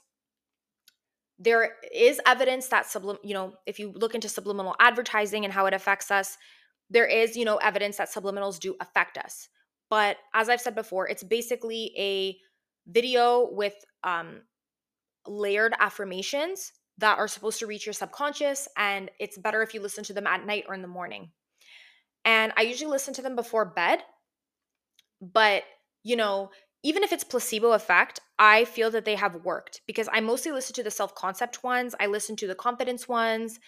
There 1.38 1.74
is 1.94 2.20
evidence 2.26 2.68
that 2.68 2.86
sublim, 2.86 3.18
you 3.24 3.34
know, 3.34 3.54
if 3.66 3.80
you 3.80 3.94
look 3.94 4.16
into 4.16 4.28
subliminal 4.28 4.76
advertising 4.80 5.46
and 5.46 5.54
how 5.54 5.66
it 5.68 5.74
affects 5.74 6.12
us, 6.12 6.38
there 6.90 7.06
is, 7.06 7.38
you 7.38 7.46
know, 7.46 7.58
evidence 7.58 7.98
that 7.98 8.12
subliminals 8.12 8.60
do 8.60 8.76
affect 8.82 9.18
us. 9.18 9.48
But 9.90 10.18
as 10.34 10.50
I've 10.50 10.62
said 10.62 10.76
before, 10.76 11.08
it's 11.08 11.24
basically 11.24 11.94
a 11.98 12.38
video 12.88 13.50
with 13.52 13.76
um, 14.04 14.42
layered 15.28 15.74
affirmations 15.80 16.74
that 16.98 17.18
are 17.18 17.28
supposed 17.28 17.60
to 17.60 17.68
reach 17.68 17.86
your 17.86 17.94
subconscious, 17.94 18.68
and 18.78 19.10
it's 19.20 19.38
better 19.38 19.62
if 19.62 19.74
you 19.74 19.82
listen 19.82 20.04
to 20.06 20.14
them 20.14 20.28
at 20.28 20.46
night 20.46 20.66
or 20.68 20.74
in 20.74 20.82
the 20.82 20.88
morning. 20.88 21.32
And 22.26 22.52
I 22.58 22.62
usually 22.64 22.92
listen 22.92 23.14
to 23.14 23.22
them 23.22 23.36
before 23.36 23.66
bed, 23.66 24.00
but 25.22 25.64
you 26.10 26.16
know, 26.16 26.50
even 26.82 27.04
if 27.04 27.14
it's 27.14 27.24
placebo 27.24 27.74
effect, 27.74 28.20
I 28.40 28.66
feel 28.66 28.90
that 28.92 29.06
they 29.06 29.16
have 29.16 29.46
worked 29.46 29.82
because 29.86 30.10
I 30.12 30.22
mostly 30.22 30.52
listen 30.52 30.74
to 30.76 30.84
the 30.84 30.90
self 30.90 31.14
concept 31.14 31.64
ones, 31.64 31.94
I 32.00 32.08
listen 32.08 32.36
to 32.38 32.48
the 32.48 32.56
confidence 32.56 33.08
ones, 33.08 33.60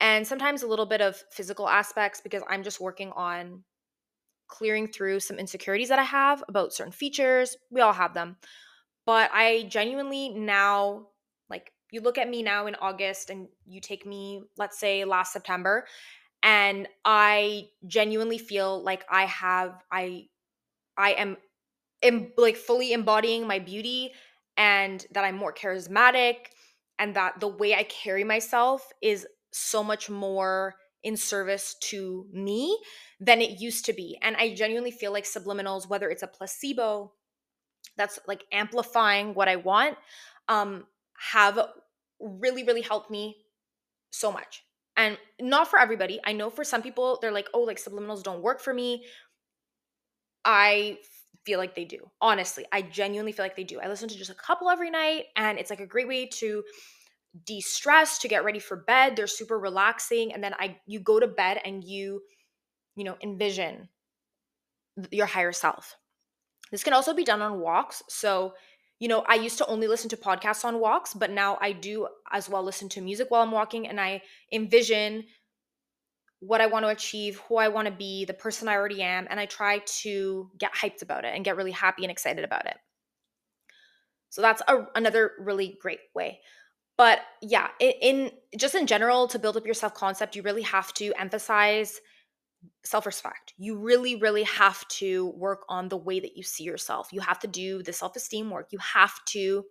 and 0.00 0.26
sometimes 0.26 0.64
a 0.64 0.66
little 0.66 0.86
bit 0.86 1.00
of 1.00 1.22
physical 1.30 1.68
aspects 1.68 2.20
because 2.20 2.42
I'm 2.48 2.64
just 2.64 2.80
working 2.80 3.12
on 3.12 3.62
clearing 4.48 4.88
through 4.88 5.20
some 5.20 5.38
insecurities 5.38 5.88
that 5.90 6.00
I 6.00 6.04
have 6.04 6.42
about 6.48 6.72
certain 6.72 6.92
features. 6.92 7.56
We 7.70 7.80
all 7.80 7.92
have 7.92 8.12
them. 8.12 8.38
But 9.06 9.30
I 9.32 9.66
genuinely 9.68 10.30
now, 10.30 11.06
like, 11.48 11.70
you 11.92 12.00
look 12.00 12.18
at 12.18 12.28
me 12.28 12.42
now 12.42 12.66
in 12.66 12.74
August 12.74 13.30
and 13.30 13.46
you 13.66 13.80
take 13.80 14.04
me, 14.04 14.42
let's 14.58 14.80
say 14.80 15.04
last 15.04 15.32
September, 15.32 15.86
and 16.42 16.88
I 17.04 17.68
genuinely 17.86 18.38
feel 18.38 18.82
like 18.82 19.04
I 19.08 19.26
have, 19.26 19.74
I, 19.92 20.26
I 20.96 21.12
am, 21.12 21.36
am 22.04 22.32
like 22.36 22.56
fully 22.56 22.92
embodying 22.92 23.46
my 23.46 23.58
beauty 23.58 24.12
and 24.56 25.04
that 25.12 25.24
I'm 25.24 25.36
more 25.36 25.52
charismatic 25.52 26.36
and 26.98 27.16
that 27.16 27.40
the 27.40 27.48
way 27.48 27.74
I 27.74 27.82
carry 27.84 28.24
myself 28.24 28.86
is 29.02 29.26
so 29.52 29.82
much 29.82 30.08
more 30.08 30.74
in 31.02 31.16
service 31.16 31.76
to 31.80 32.26
me 32.32 32.78
than 33.20 33.40
it 33.40 33.60
used 33.60 33.84
to 33.86 33.92
be. 33.92 34.18
And 34.22 34.36
I 34.36 34.54
genuinely 34.54 34.90
feel 34.90 35.12
like 35.12 35.24
subliminals, 35.24 35.88
whether 35.88 36.08
it's 36.08 36.22
a 36.22 36.28
placebo 36.28 37.12
that's 37.96 38.18
like 38.26 38.44
amplifying 38.52 39.34
what 39.34 39.48
I 39.48 39.56
want 39.56 39.96
um, 40.48 40.84
have 41.32 41.58
really, 42.20 42.64
really 42.64 42.80
helped 42.80 43.10
me 43.10 43.36
so 44.10 44.32
much. 44.32 44.62
And 44.96 45.18
not 45.40 45.68
for 45.68 45.78
everybody. 45.78 46.20
I 46.24 46.32
know 46.32 46.50
for 46.50 46.64
some 46.64 46.82
people, 46.82 47.18
they're 47.20 47.32
like, 47.32 47.48
oh, 47.52 47.60
like 47.60 47.82
subliminals 47.82 48.22
don't 48.22 48.42
work 48.42 48.60
for 48.60 48.72
me. 48.72 49.04
I 50.44 50.98
feel 51.44 51.58
like 51.58 51.74
they 51.74 51.84
do. 51.84 51.98
Honestly, 52.20 52.64
I 52.72 52.82
genuinely 52.82 53.32
feel 53.32 53.44
like 53.44 53.56
they 53.56 53.64
do. 53.64 53.80
I 53.80 53.88
listen 53.88 54.08
to 54.08 54.16
just 54.16 54.30
a 54.30 54.34
couple 54.34 54.70
every 54.70 54.90
night, 54.90 55.24
and 55.36 55.58
it's 55.58 55.70
like 55.70 55.80
a 55.80 55.86
great 55.86 56.08
way 56.08 56.26
to 56.26 56.62
de-stress, 57.44 58.18
to 58.18 58.28
get 58.28 58.44
ready 58.44 58.58
for 58.58 58.76
bed. 58.76 59.16
They're 59.16 59.26
super 59.26 59.58
relaxing. 59.58 60.32
And 60.32 60.42
then 60.42 60.54
I 60.58 60.78
you 60.86 61.00
go 61.00 61.18
to 61.18 61.26
bed 61.26 61.60
and 61.64 61.82
you, 61.82 62.22
you 62.96 63.04
know, 63.04 63.16
envision 63.22 63.88
your 65.10 65.26
higher 65.26 65.52
self. 65.52 65.96
This 66.70 66.84
can 66.84 66.92
also 66.92 67.14
be 67.14 67.24
done 67.24 67.42
on 67.42 67.60
walks. 67.60 68.02
So, 68.08 68.54
you 69.00 69.08
know, 69.08 69.24
I 69.28 69.34
used 69.34 69.58
to 69.58 69.66
only 69.66 69.88
listen 69.88 70.08
to 70.10 70.16
podcasts 70.16 70.64
on 70.64 70.78
walks, 70.78 71.14
but 71.14 71.30
now 71.30 71.58
I 71.60 71.72
do 71.72 72.06
as 72.30 72.48
well 72.48 72.62
listen 72.62 72.88
to 72.90 73.00
music 73.00 73.30
while 73.30 73.42
I'm 73.42 73.50
walking 73.50 73.88
and 73.88 74.00
I 74.00 74.22
envision 74.52 75.24
what 76.46 76.60
I 76.60 76.66
want 76.66 76.84
to 76.84 76.90
achieve, 76.90 77.40
who 77.48 77.56
I 77.56 77.68
want 77.68 77.86
to 77.86 77.92
be, 77.92 78.24
the 78.24 78.34
person 78.34 78.68
I 78.68 78.74
already 78.74 79.02
am, 79.02 79.26
and 79.30 79.40
I 79.40 79.46
try 79.46 79.80
to 80.02 80.50
get 80.58 80.74
hyped 80.74 81.02
about 81.02 81.24
it 81.24 81.34
and 81.34 81.44
get 81.44 81.56
really 81.56 81.70
happy 81.70 82.04
and 82.04 82.10
excited 82.10 82.44
about 82.44 82.66
it. 82.66 82.76
So 84.28 84.42
that's 84.42 84.60
a, 84.68 84.86
another 84.94 85.32
really 85.38 85.78
great 85.80 86.00
way. 86.14 86.40
But 86.96 87.20
yeah, 87.40 87.68
in, 87.80 87.92
in 88.02 88.30
just 88.58 88.74
in 88.74 88.86
general, 88.86 89.26
to 89.28 89.38
build 89.38 89.56
up 89.56 89.64
your 89.64 89.74
self 89.74 89.94
concept, 89.94 90.36
you 90.36 90.42
really 90.42 90.62
have 90.62 90.92
to 90.94 91.12
emphasize 91.18 92.00
self 92.84 93.06
respect. 93.06 93.54
You 93.56 93.78
really, 93.78 94.16
really 94.16 94.44
have 94.44 94.86
to 94.88 95.28
work 95.36 95.64
on 95.68 95.88
the 95.88 95.96
way 95.96 96.20
that 96.20 96.36
you 96.36 96.42
see 96.42 96.64
yourself. 96.64 97.08
You 97.12 97.20
have 97.20 97.38
to 97.40 97.46
do 97.46 97.82
the 97.82 97.92
self 97.92 98.16
esteem 98.16 98.50
work. 98.50 98.68
You 98.70 98.78
have 98.78 99.14
to 99.26 99.64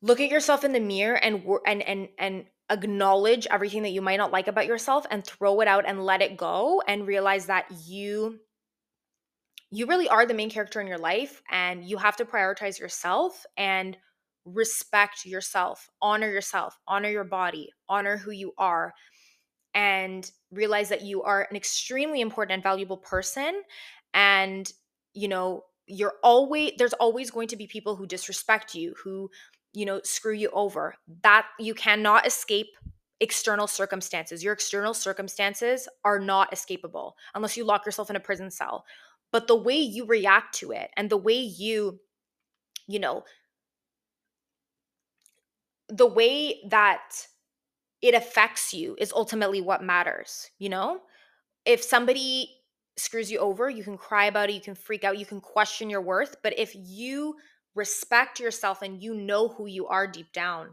look 0.00 0.20
at 0.20 0.30
yourself 0.30 0.64
in 0.64 0.72
the 0.72 0.80
mirror 0.80 1.16
and 1.16 1.42
and 1.66 1.82
and 1.82 2.08
and 2.18 2.44
acknowledge 2.70 3.46
everything 3.50 3.82
that 3.82 3.90
you 3.90 4.02
might 4.02 4.16
not 4.16 4.32
like 4.32 4.48
about 4.48 4.66
yourself 4.66 5.06
and 5.10 5.24
throw 5.24 5.60
it 5.60 5.68
out 5.68 5.84
and 5.86 6.04
let 6.04 6.22
it 6.22 6.36
go 6.36 6.82
and 6.86 7.06
realize 7.06 7.46
that 7.46 7.66
you 7.86 8.38
you 9.70 9.86
really 9.86 10.08
are 10.08 10.26
the 10.26 10.34
main 10.34 10.50
character 10.50 10.80
in 10.80 10.86
your 10.86 10.98
life 10.98 11.42
and 11.50 11.84
you 11.84 11.96
have 11.96 12.16
to 12.16 12.24
prioritize 12.24 12.78
yourself 12.78 13.44
and 13.56 13.96
respect 14.44 15.26
yourself, 15.26 15.90
honor 16.00 16.30
yourself, 16.30 16.78
honor 16.86 17.08
your 17.08 17.24
body, 17.24 17.68
honor 17.88 18.16
who 18.16 18.30
you 18.30 18.52
are, 18.58 18.94
and 19.74 20.30
realize 20.52 20.88
that 20.88 21.02
you 21.02 21.22
are 21.22 21.46
an 21.50 21.56
extremely 21.56 22.20
important 22.20 22.54
and 22.54 22.62
valuable 22.62 22.96
person. 22.96 23.60
And, 24.14 24.72
you 25.12 25.28
know, 25.28 25.64
you're 25.86 26.14
always, 26.22 26.72
there's 26.78 26.92
always 26.94 27.30
going 27.30 27.48
to 27.48 27.56
be 27.56 27.66
people 27.66 27.96
who 27.96 28.06
disrespect 28.06 28.74
you, 28.74 28.94
who, 29.02 29.30
you 29.72 29.84
know, 29.84 30.00
screw 30.04 30.32
you 30.32 30.50
over. 30.52 30.94
That 31.22 31.46
you 31.58 31.74
cannot 31.74 32.26
escape 32.26 32.68
external 33.20 33.66
circumstances. 33.66 34.42
Your 34.44 34.52
external 34.52 34.94
circumstances 34.94 35.88
are 36.04 36.18
not 36.18 36.52
escapable 36.52 37.12
unless 37.34 37.56
you 37.56 37.64
lock 37.64 37.86
yourself 37.86 38.10
in 38.10 38.16
a 38.16 38.20
prison 38.20 38.50
cell. 38.50 38.84
But 39.32 39.46
the 39.46 39.56
way 39.56 39.76
you 39.78 40.06
react 40.06 40.54
to 40.56 40.72
it 40.72 40.90
and 40.96 41.10
the 41.10 41.16
way 41.16 41.38
you, 41.38 42.00
you 42.86 42.98
know, 42.98 43.24
the 45.88 46.06
way 46.06 46.60
that 46.68 47.26
it 48.02 48.14
affects 48.14 48.74
you 48.74 48.96
is 48.98 49.12
ultimately 49.12 49.60
what 49.60 49.82
matters, 49.82 50.50
you 50.58 50.68
know? 50.68 51.00
If 51.64 51.82
somebody 51.82 52.50
screws 52.96 53.30
you 53.30 53.38
over, 53.38 53.68
you 53.68 53.84
can 53.84 53.96
cry 53.96 54.26
about 54.26 54.48
it, 54.48 54.54
you 54.54 54.60
can 54.60 54.74
freak 54.74 55.04
out, 55.04 55.18
you 55.18 55.26
can 55.26 55.40
question 55.40 55.90
your 55.90 56.00
worth, 56.00 56.36
but 56.42 56.58
if 56.58 56.72
you 56.74 57.36
respect 57.74 58.40
yourself 58.40 58.82
and 58.82 59.02
you 59.02 59.14
know 59.14 59.48
who 59.48 59.66
you 59.66 59.86
are 59.86 60.06
deep 60.06 60.32
down 60.32 60.70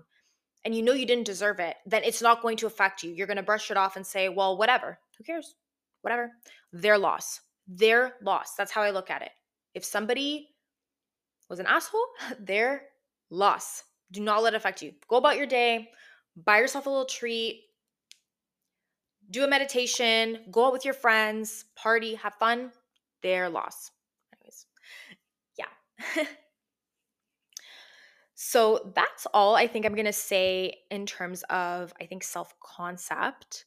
and 0.66 0.74
you 0.74 0.82
know 0.82 0.94
you 0.94 1.06
didn't 1.06 1.26
deserve 1.26 1.60
it, 1.60 1.76
then 1.86 2.04
it's 2.04 2.22
not 2.22 2.42
going 2.42 2.58
to 2.58 2.66
affect 2.68 3.04
you. 3.04 3.12
You're 3.12 3.28
going 3.28 3.38
to 3.38 3.44
brush 3.44 3.70
it 3.70 3.78
off 3.78 3.98
and 3.98 4.08
say, 4.08 4.30
"Well, 4.30 4.58
whatever. 4.58 4.98
Who 5.18 5.24
cares? 5.24 5.56
Whatever." 6.02 6.32
Their 6.72 6.98
loss. 6.98 7.42
Their 7.68 8.14
loss. 8.22 8.56
That's 8.56 8.72
how 8.72 8.82
I 8.82 8.92
look 8.92 9.10
at 9.10 9.22
it. 9.22 9.32
If 9.74 9.84
somebody 9.84 10.50
was 11.50 11.60
an 11.60 11.68
asshole, 11.68 12.06
their 12.40 12.84
loss. 13.30 13.84
Do 14.12 14.22
not 14.22 14.44
let 14.44 14.54
it 14.54 14.58
affect 14.58 14.82
you. 14.82 14.94
Go 15.08 15.18
about 15.18 15.38
your 15.38 15.48
day, 15.48 15.90
buy 16.36 16.60
yourself 16.60 16.86
a 16.86 16.90
little 16.90 17.06
treat, 17.06 17.64
do 19.30 19.44
a 19.44 19.48
meditation, 19.48 20.40
go 20.52 20.68
out 20.68 20.74
with 20.74 20.86
your 20.86 20.94
friends, 20.94 21.66
party, 21.76 22.16
have 22.16 22.36
fun. 22.36 22.72
Their 23.22 23.50
loss. 23.50 23.92
Anyways, 24.34 24.66
yeah. 25.58 26.24
so 28.36 28.92
that's 28.94 29.26
all 29.34 29.56
I 29.56 29.68
think 29.68 29.86
I'm 29.86 29.96
going 29.96 30.06
to 30.06 30.14
say 30.14 30.74
in 30.92 31.06
terms 31.06 31.44
of, 31.50 31.94
I 32.02 32.06
think, 32.06 32.24
self 32.24 32.54
concept. 32.60 33.66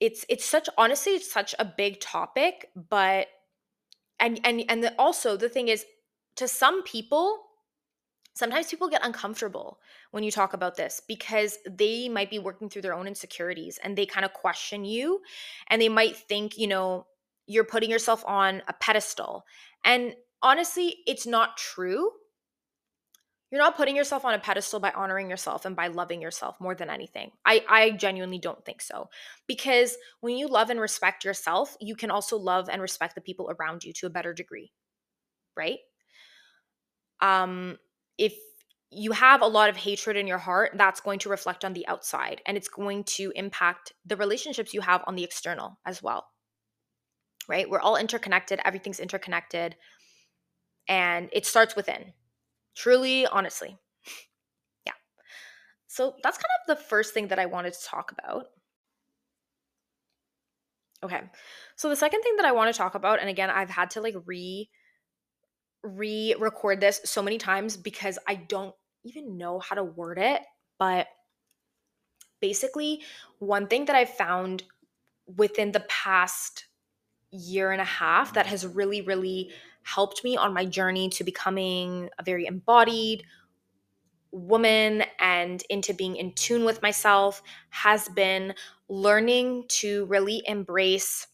It's 0.00 0.26
it's 0.28 0.44
such 0.44 0.68
honestly 0.76 1.12
it's 1.12 1.32
such 1.32 1.54
a 1.58 1.64
big 1.64 2.00
topic, 2.00 2.68
but 2.74 3.28
and 4.18 4.40
and 4.44 4.64
and 4.68 4.82
the, 4.82 4.94
also 4.98 5.36
the 5.36 5.48
thing 5.48 5.68
is 5.68 5.86
to 6.34 6.48
some 6.48 6.82
people 6.82 7.45
sometimes 8.36 8.68
people 8.68 8.88
get 8.88 9.04
uncomfortable 9.04 9.80
when 10.10 10.22
you 10.22 10.30
talk 10.30 10.52
about 10.52 10.76
this 10.76 11.00
because 11.08 11.58
they 11.68 12.08
might 12.08 12.30
be 12.30 12.38
working 12.38 12.68
through 12.68 12.82
their 12.82 12.94
own 12.94 13.06
insecurities 13.06 13.78
and 13.82 13.96
they 13.96 14.04
kind 14.04 14.26
of 14.26 14.32
question 14.34 14.84
you 14.84 15.20
and 15.68 15.80
they 15.80 15.88
might 15.88 16.16
think, 16.16 16.58
you 16.58 16.66
know, 16.66 17.06
you're 17.46 17.64
putting 17.64 17.90
yourself 17.90 18.22
on 18.26 18.62
a 18.68 18.74
pedestal. 18.74 19.44
And 19.84 20.14
honestly, 20.42 20.96
it's 21.06 21.26
not 21.26 21.56
true. 21.56 22.10
You're 23.50 23.62
not 23.62 23.76
putting 23.76 23.96
yourself 23.96 24.24
on 24.26 24.34
a 24.34 24.38
pedestal 24.38 24.80
by 24.80 24.90
honoring 24.90 25.30
yourself 25.30 25.64
and 25.64 25.74
by 25.74 25.86
loving 25.86 26.20
yourself 26.20 26.60
more 26.60 26.74
than 26.74 26.90
anything. 26.90 27.30
I, 27.46 27.64
I 27.68 27.90
genuinely 27.92 28.38
don't 28.38 28.62
think 28.66 28.82
so. 28.82 29.08
Because 29.46 29.96
when 30.20 30.36
you 30.36 30.46
love 30.46 30.68
and 30.68 30.80
respect 30.80 31.24
yourself, 31.24 31.74
you 31.80 31.96
can 31.96 32.10
also 32.10 32.36
love 32.36 32.68
and 32.68 32.82
respect 32.82 33.14
the 33.14 33.20
people 33.22 33.50
around 33.58 33.82
you 33.82 33.94
to 33.94 34.06
a 34.06 34.10
better 34.10 34.34
degree. 34.34 34.72
Right? 35.56 35.78
Um, 37.22 37.78
if 38.18 38.34
you 38.90 39.12
have 39.12 39.42
a 39.42 39.46
lot 39.46 39.68
of 39.68 39.76
hatred 39.76 40.16
in 40.16 40.26
your 40.26 40.38
heart, 40.38 40.72
that's 40.74 41.00
going 41.00 41.18
to 41.20 41.28
reflect 41.28 41.64
on 41.64 41.72
the 41.72 41.86
outside 41.86 42.40
and 42.46 42.56
it's 42.56 42.68
going 42.68 43.04
to 43.04 43.32
impact 43.34 43.92
the 44.04 44.16
relationships 44.16 44.72
you 44.72 44.80
have 44.80 45.02
on 45.06 45.16
the 45.16 45.24
external 45.24 45.78
as 45.84 46.02
well. 46.02 46.26
Right? 47.48 47.68
We're 47.68 47.80
all 47.80 47.96
interconnected, 47.96 48.60
everything's 48.64 49.00
interconnected, 49.00 49.76
and 50.88 51.28
it 51.32 51.46
starts 51.46 51.76
within. 51.76 52.12
Truly, 52.76 53.26
honestly. 53.26 53.76
Yeah. 54.84 54.92
So 55.86 56.14
that's 56.22 56.38
kind 56.38 56.44
of 56.68 56.76
the 56.76 56.84
first 56.84 57.14
thing 57.14 57.28
that 57.28 57.38
I 57.38 57.46
wanted 57.46 57.72
to 57.72 57.84
talk 57.84 58.12
about. 58.12 58.46
Okay. 61.02 61.20
So 61.76 61.88
the 61.88 61.96
second 61.96 62.22
thing 62.22 62.36
that 62.36 62.46
I 62.46 62.52
want 62.52 62.72
to 62.72 62.78
talk 62.78 62.94
about, 62.94 63.20
and 63.20 63.28
again, 63.28 63.50
I've 63.50 63.70
had 63.70 63.90
to 63.90 64.00
like 64.00 64.14
re 64.24 64.68
re-record 65.86 66.80
this 66.80 67.00
so 67.04 67.22
many 67.22 67.38
times 67.38 67.76
because 67.76 68.18
I 68.26 68.34
don't 68.34 68.74
even 69.04 69.38
know 69.38 69.58
how 69.58 69.76
to 69.76 69.84
word 69.84 70.18
it, 70.18 70.42
but 70.78 71.06
basically 72.40 73.02
one 73.38 73.66
thing 73.66 73.86
that 73.86 73.96
I've 73.96 74.10
found 74.10 74.62
within 75.36 75.72
the 75.72 75.84
past 75.88 76.66
year 77.30 77.72
and 77.72 77.80
a 77.80 77.84
half 77.84 78.34
that 78.34 78.46
has 78.46 78.66
really 78.66 79.02
really 79.02 79.50
helped 79.82 80.24
me 80.24 80.36
on 80.36 80.52
my 80.52 80.64
journey 80.64 81.08
to 81.08 81.24
becoming 81.24 82.08
a 82.18 82.22
very 82.22 82.46
embodied 82.46 83.24
woman 84.32 85.04
and 85.18 85.62
into 85.70 85.94
being 85.94 86.16
in 86.16 86.32
tune 86.32 86.64
with 86.64 86.82
myself 86.82 87.42
has 87.70 88.08
been 88.10 88.54
learning 88.88 89.64
to 89.68 90.04
really 90.06 90.42
embrace 90.46 91.26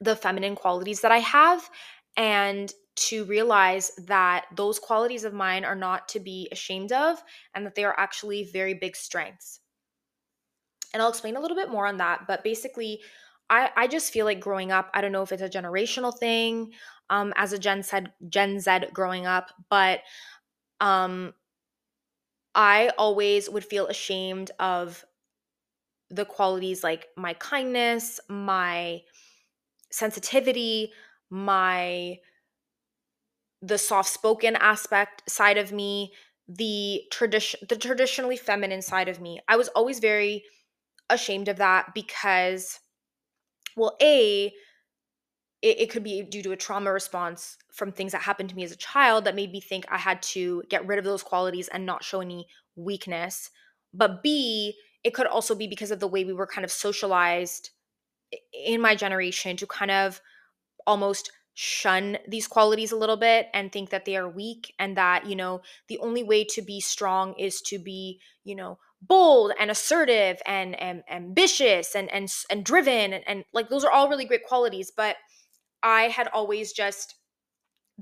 the 0.00 0.16
feminine 0.16 0.54
qualities 0.54 1.00
that 1.00 1.12
I 1.12 1.18
have 1.18 1.68
and 2.16 2.72
to 2.96 3.24
realize 3.24 3.92
that 4.06 4.46
those 4.54 4.78
qualities 4.78 5.24
of 5.24 5.34
mine 5.34 5.64
are 5.64 5.74
not 5.74 6.08
to 6.08 6.20
be 6.20 6.48
ashamed 6.52 6.92
of 6.92 7.22
and 7.54 7.66
that 7.66 7.74
they 7.74 7.84
are 7.84 7.98
actually 7.98 8.44
very 8.44 8.74
big 8.74 8.94
strengths. 8.96 9.60
And 10.92 11.02
I'll 11.02 11.08
explain 11.08 11.36
a 11.36 11.40
little 11.40 11.56
bit 11.56 11.70
more 11.70 11.86
on 11.86 11.96
that. 11.96 12.26
But 12.28 12.44
basically, 12.44 13.00
I, 13.50 13.70
I 13.76 13.86
just 13.88 14.12
feel 14.12 14.24
like 14.24 14.40
growing 14.40 14.70
up, 14.70 14.90
I 14.94 15.00
don't 15.00 15.12
know 15.12 15.22
if 15.22 15.32
it's 15.32 15.42
a 15.42 15.48
generational 15.48 16.16
thing 16.16 16.72
um, 17.10 17.32
as 17.36 17.52
a 17.52 17.58
Gen 17.58 17.82
Z, 17.82 17.98
Gen 18.28 18.60
Z 18.60 18.86
growing 18.92 19.26
up, 19.26 19.50
but 19.68 20.00
um, 20.80 21.34
I 22.54 22.92
always 22.96 23.50
would 23.50 23.64
feel 23.64 23.88
ashamed 23.88 24.52
of 24.60 25.04
the 26.10 26.24
qualities 26.24 26.84
like 26.84 27.08
my 27.16 27.34
kindness, 27.34 28.20
my 28.28 29.00
sensitivity, 29.90 30.92
my 31.30 32.18
the 33.66 33.78
soft 33.78 34.10
spoken 34.10 34.56
aspect 34.56 35.28
side 35.30 35.56
of 35.58 35.72
me, 35.72 36.12
the 36.48 37.02
tradition 37.10 37.60
the 37.68 37.76
traditionally 37.76 38.36
feminine 38.36 38.82
side 38.82 39.08
of 39.08 39.20
me. 39.20 39.40
I 39.48 39.56
was 39.56 39.68
always 39.68 40.00
very 40.00 40.44
ashamed 41.08 41.48
of 41.48 41.56
that 41.56 41.94
because 41.94 42.80
well, 43.76 43.96
A, 44.00 44.52
it, 45.62 45.80
it, 45.80 45.90
could 45.90 46.04
be 46.04 46.22
due 46.22 46.42
to 46.42 46.52
a 46.52 46.56
trauma 46.56 46.92
response 46.92 47.56
from 47.72 47.90
things 47.90 48.12
that 48.12 48.22
happened 48.22 48.50
to 48.50 48.54
me 48.54 48.62
as 48.62 48.70
a 48.70 48.76
child 48.76 49.24
that 49.24 49.34
made 49.34 49.50
me 49.50 49.60
think 49.60 49.84
I 49.88 49.98
had 49.98 50.22
to 50.22 50.62
get 50.68 50.86
rid 50.86 50.98
of 50.98 51.04
those 51.04 51.22
qualities 51.22 51.68
and 51.68 51.84
not 51.84 52.04
show 52.04 52.20
any 52.20 52.46
weakness. 52.76 53.50
But 53.92 54.22
B, 54.22 54.74
it 55.02 55.14
could 55.14 55.26
also 55.26 55.54
be 55.54 55.66
because 55.66 55.90
of 55.90 56.00
the 56.00 56.06
way 56.06 56.24
we 56.24 56.32
were 56.32 56.46
kind 56.46 56.64
of 56.64 56.70
socialized 56.70 57.70
in 58.52 58.80
my 58.80 58.94
generation 58.94 59.56
to 59.56 59.66
kind 59.66 59.90
of 59.90 60.20
almost 60.86 61.32
shun 61.54 62.18
these 62.26 62.48
qualities 62.48 62.90
a 62.90 62.96
little 62.96 63.16
bit 63.16 63.46
and 63.54 63.70
think 63.72 63.90
that 63.90 64.04
they 64.04 64.16
are 64.16 64.28
weak 64.28 64.74
and 64.78 64.96
that 64.96 65.26
you 65.26 65.36
know 65.36 65.60
the 65.88 65.98
only 65.98 66.22
way 66.22 66.44
to 66.44 66.60
be 66.60 66.80
strong 66.80 67.34
is 67.38 67.60
to 67.60 67.78
be 67.78 68.20
you 68.42 68.56
know 68.56 68.78
bold 69.00 69.52
and 69.60 69.70
assertive 69.70 70.40
and, 70.46 70.80
and 70.80 71.02
ambitious 71.10 71.94
and 71.94 72.12
and 72.12 72.28
and 72.50 72.64
driven 72.64 73.12
and, 73.12 73.22
and 73.26 73.44
like 73.52 73.68
those 73.68 73.84
are 73.84 73.92
all 73.92 74.08
really 74.08 74.24
great 74.24 74.44
qualities 74.44 74.90
but 74.96 75.16
i 75.82 76.02
had 76.02 76.28
always 76.28 76.72
just 76.72 77.14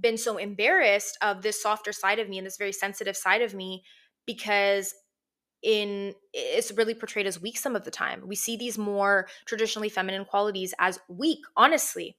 been 0.00 0.16
so 0.16 0.38
embarrassed 0.38 1.18
of 1.20 1.42
this 1.42 1.62
softer 1.62 1.92
side 1.92 2.18
of 2.18 2.28
me 2.28 2.38
and 2.38 2.46
this 2.46 2.56
very 2.56 2.72
sensitive 2.72 3.16
side 3.16 3.42
of 3.42 3.52
me 3.52 3.82
because 4.26 4.94
in 5.62 6.14
it's 6.32 6.72
really 6.72 6.94
portrayed 6.94 7.26
as 7.26 7.40
weak 7.40 7.56
some 7.56 7.76
of 7.76 7.84
the 7.84 7.90
time. 7.90 8.26
We 8.26 8.34
see 8.34 8.56
these 8.56 8.78
more 8.78 9.28
traditionally 9.46 9.88
feminine 9.88 10.24
qualities 10.24 10.74
as 10.78 10.98
weak 11.08 11.38
honestly 11.56 12.16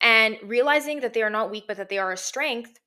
and 0.00 0.36
realizing 0.44 1.00
that 1.00 1.14
they 1.14 1.22
are 1.22 1.30
not 1.30 1.50
weak, 1.50 1.64
but 1.66 1.76
that 1.76 1.88
they 1.88 1.98
are 1.98 2.12
a 2.12 2.16
strength 2.16 2.78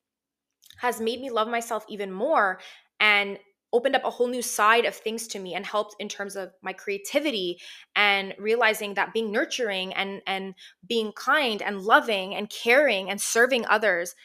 has 0.79 1.01
made 1.01 1.19
me 1.19 1.29
love 1.29 1.47
myself 1.47 1.85
even 1.89 2.11
more 2.11 2.59
and 2.99 3.37
opened 3.71 3.95
up 3.95 4.03
a 4.03 4.09
whole 4.09 4.27
new 4.27 4.41
side 4.41 4.85
of 4.85 4.95
things 4.95 5.27
to 5.27 5.39
me 5.39 5.53
and 5.53 5.65
helped 5.65 5.95
in 5.99 6.09
terms 6.09 6.35
of 6.35 6.51
my 6.63 6.73
creativity 6.73 7.59
and 7.95 8.33
realizing 8.39 8.95
that 8.95 9.13
being 9.13 9.31
nurturing 9.31 9.93
and 9.93 10.21
and 10.25 10.55
being 10.87 11.11
kind 11.11 11.61
and 11.61 11.81
loving 11.81 12.33
and 12.33 12.49
caring 12.49 13.09
and 13.09 13.21
serving 13.21 13.65
others 13.67 14.15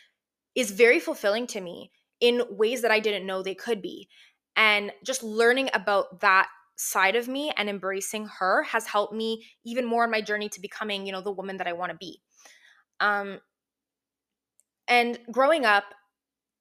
is 0.55 0.71
very 0.71 1.01
fulfilling 1.01 1.47
to 1.47 1.61
me 1.61 1.91
in 2.21 2.43
ways 2.49 2.83
that 2.83 2.91
I 2.91 3.01
didn't 3.01 3.27
know 3.27 3.43
they 3.43 3.55
could 3.55 3.83
be. 3.83 4.09
And 4.57 4.93
just 5.05 5.23
learning 5.23 5.69
about 5.75 6.21
that 6.21 6.47
side 6.77 7.17
of 7.17 7.29
me 7.29 7.53
and 7.57 7.69
embracing 7.69 8.27
her 8.39 8.63
has 8.63 8.87
helped 8.87 9.13
me 9.13 9.45
even 9.65 9.85
more 9.85 10.05
on 10.05 10.11
my 10.11 10.21
journey 10.21 10.49
to 10.49 10.61
becoming, 10.61 11.07
you 11.07 11.13
know, 11.13 11.21
the 11.21 11.33
woman 11.33 11.57
that 11.59 11.67
I 11.67 11.73
want 11.73 11.91
to 11.91 11.99
be. 11.99 12.21
Um, 13.01 13.41
and 14.89 15.19
growing 15.31 15.65
up, 15.65 15.85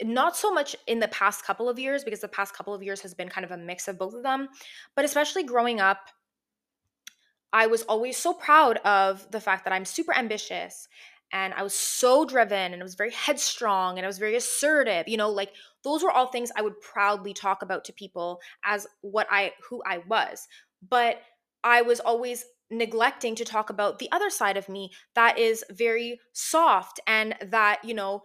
not 0.01 0.35
so 0.35 0.51
much 0.51 0.75
in 0.87 0.99
the 0.99 1.07
past 1.09 1.45
couple 1.45 1.69
of 1.69 1.77
years 1.79 2.03
because 2.03 2.21
the 2.21 2.27
past 2.27 2.55
couple 2.55 2.73
of 2.73 2.81
years 2.81 3.01
has 3.01 3.13
been 3.13 3.29
kind 3.29 3.45
of 3.45 3.51
a 3.51 3.57
mix 3.57 3.87
of 3.87 3.97
both 3.97 4.13
of 4.13 4.23
them, 4.23 4.49
but 4.95 5.05
especially 5.05 5.43
growing 5.43 5.79
up 5.79 5.99
I 7.53 7.67
was 7.67 7.83
always 7.83 8.17
so 8.17 8.33
proud 8.33 8.77
of 8.77 9.29
the 9.31 9.39
fact 9.39 9.63
that 9.63 9.73
I'm 9.73 9.85
super 9.85 10.13
ambitious 10.13 10.87
and 11.31 11.53
I 11.53 11.61
was 11.61 11.75
so 11.75 12.25
driven 12.25 12.73
and 12.73 12.81
I 12.81 12.83
was 12.83 12.95
very 12.95 13.11
headstrong 13.11 13.97
and 13.97 14.05
I 14.05 14.07
was 14.07 14.17
very 14.17 14.35
assertive. 14.35 15.07
You 15.07 15.17
know, 15.17 15.29
like 15.29 15.51
those 15.83 16.03
were 16.03 16.11
all 16.11 16.27
things 16.27 16.51
I 16.55 16.63
would 16.63 16.81
proudly 16.81 17.33
talk 17.33 17.61
about 17.61 17.85
to 17.85 17.93
people 17.93 18.39
as 18.65 18.87
what 19.01 19.27
I 19.29 19.53
who 19.69 19.83
I 19.85 19.99
was. 20.09 20.47
But 20.87 21.21
I 21.63 21.83
was 21.83 21.99
always 21.99 22.43
neglecting 22.69 23.35
to 23.35 23.45
talk 23.45 23.69
about 23.69 23.99
the 23.99 24.11
other 24.11 24.29
side 24.29 24.57
of 24.57 24.69
me 24.69 24.91
that 25.15 25.37
is 25.37 25.63
very 25.71 26.19
soft 26.31 26.99
and 27.07 27.35
that, 27.41 27.83
you 27.83 27.93
know, 27.93 28.21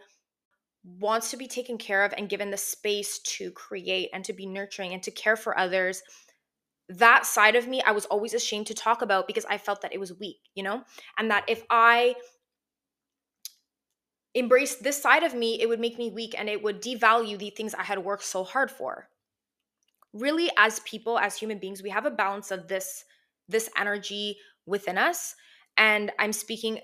wants 0.84 1.30
to 1.30 1.36
be 1.36 1.46
taken 1.46 1.76
care 1.76 2.04
of 2.04 2.14
and 2.16 2.28
given 2.28 2.50
the 2.50 2.56
space 2.56 3.18
to 3.18 3.50
create 3.50 4.08
and 4.12 4.24
to 4.24 4.32
be 4.32 4.46
nurturing 4.46 4.94
and 4.94 5.02
to 5.02 5.10
care 5.10 5.36
for 5.36 5.58
others 5.58 6.02
that 6.88 7.26
side 7.26 7.56
of 7.56 7.68
me 7.68 7.82
I 7.86 7.92
was 7.92 8.06
always 8.06 8.34
ashamed 8.34 8.66
to 8.68 8.74
talk 8.74 9.02
about 9.02 9.26
because 9.26 9.44
I 9.44 9.58
felt 9.58 9.82
that 9.82 9.92
it 9.92 10.00
was 10.00 10.18
weak, 10.18 10.38
you 10.54 10.62
know? 10.62 10.82
And 11.18 11.30
that 11.30 11.44
if 11.48 11.62
I 11.70 12.14
embraced 14.34 14.82
this 14.82 15.00
side 15.00 15.22
of 15.22 15.34
me, 15.34 15.60
it 15.60 15.68
would 15.68 15.80
make 15.80 15.98
me 15.98 16.10
weak 16.10 16.34
and 16.38 16.48
it 16.48 16.62
would 16.62 16.82
devalue 16.82 17.38
the 17.38 17.50
things 17.50 17.74
I 17.74 17.82
had 17.82 17.98
worked 17.98 18.24
so 18.24 18.44
hard 18.44 18.70
for. 18.70 19.08
Really 20.14 20.50
as 20.56 20.80
people, 20.80 21.18
as 21.18 21.36
human 21.36 21.58
beings, 21.58 21.82
we 21.82 21.90
have 21.90 22.06
a 22.06 22.10
balance 22.10 22.50
of 22.50 22.68
this 22.68 23.04
this 23.48 23.70
energy 23.76 24.36
within 24.66 24.98
us 24.98 25.34
and 25.76 26.12
I'm 26.18 26.32
speaking 26.32 26.80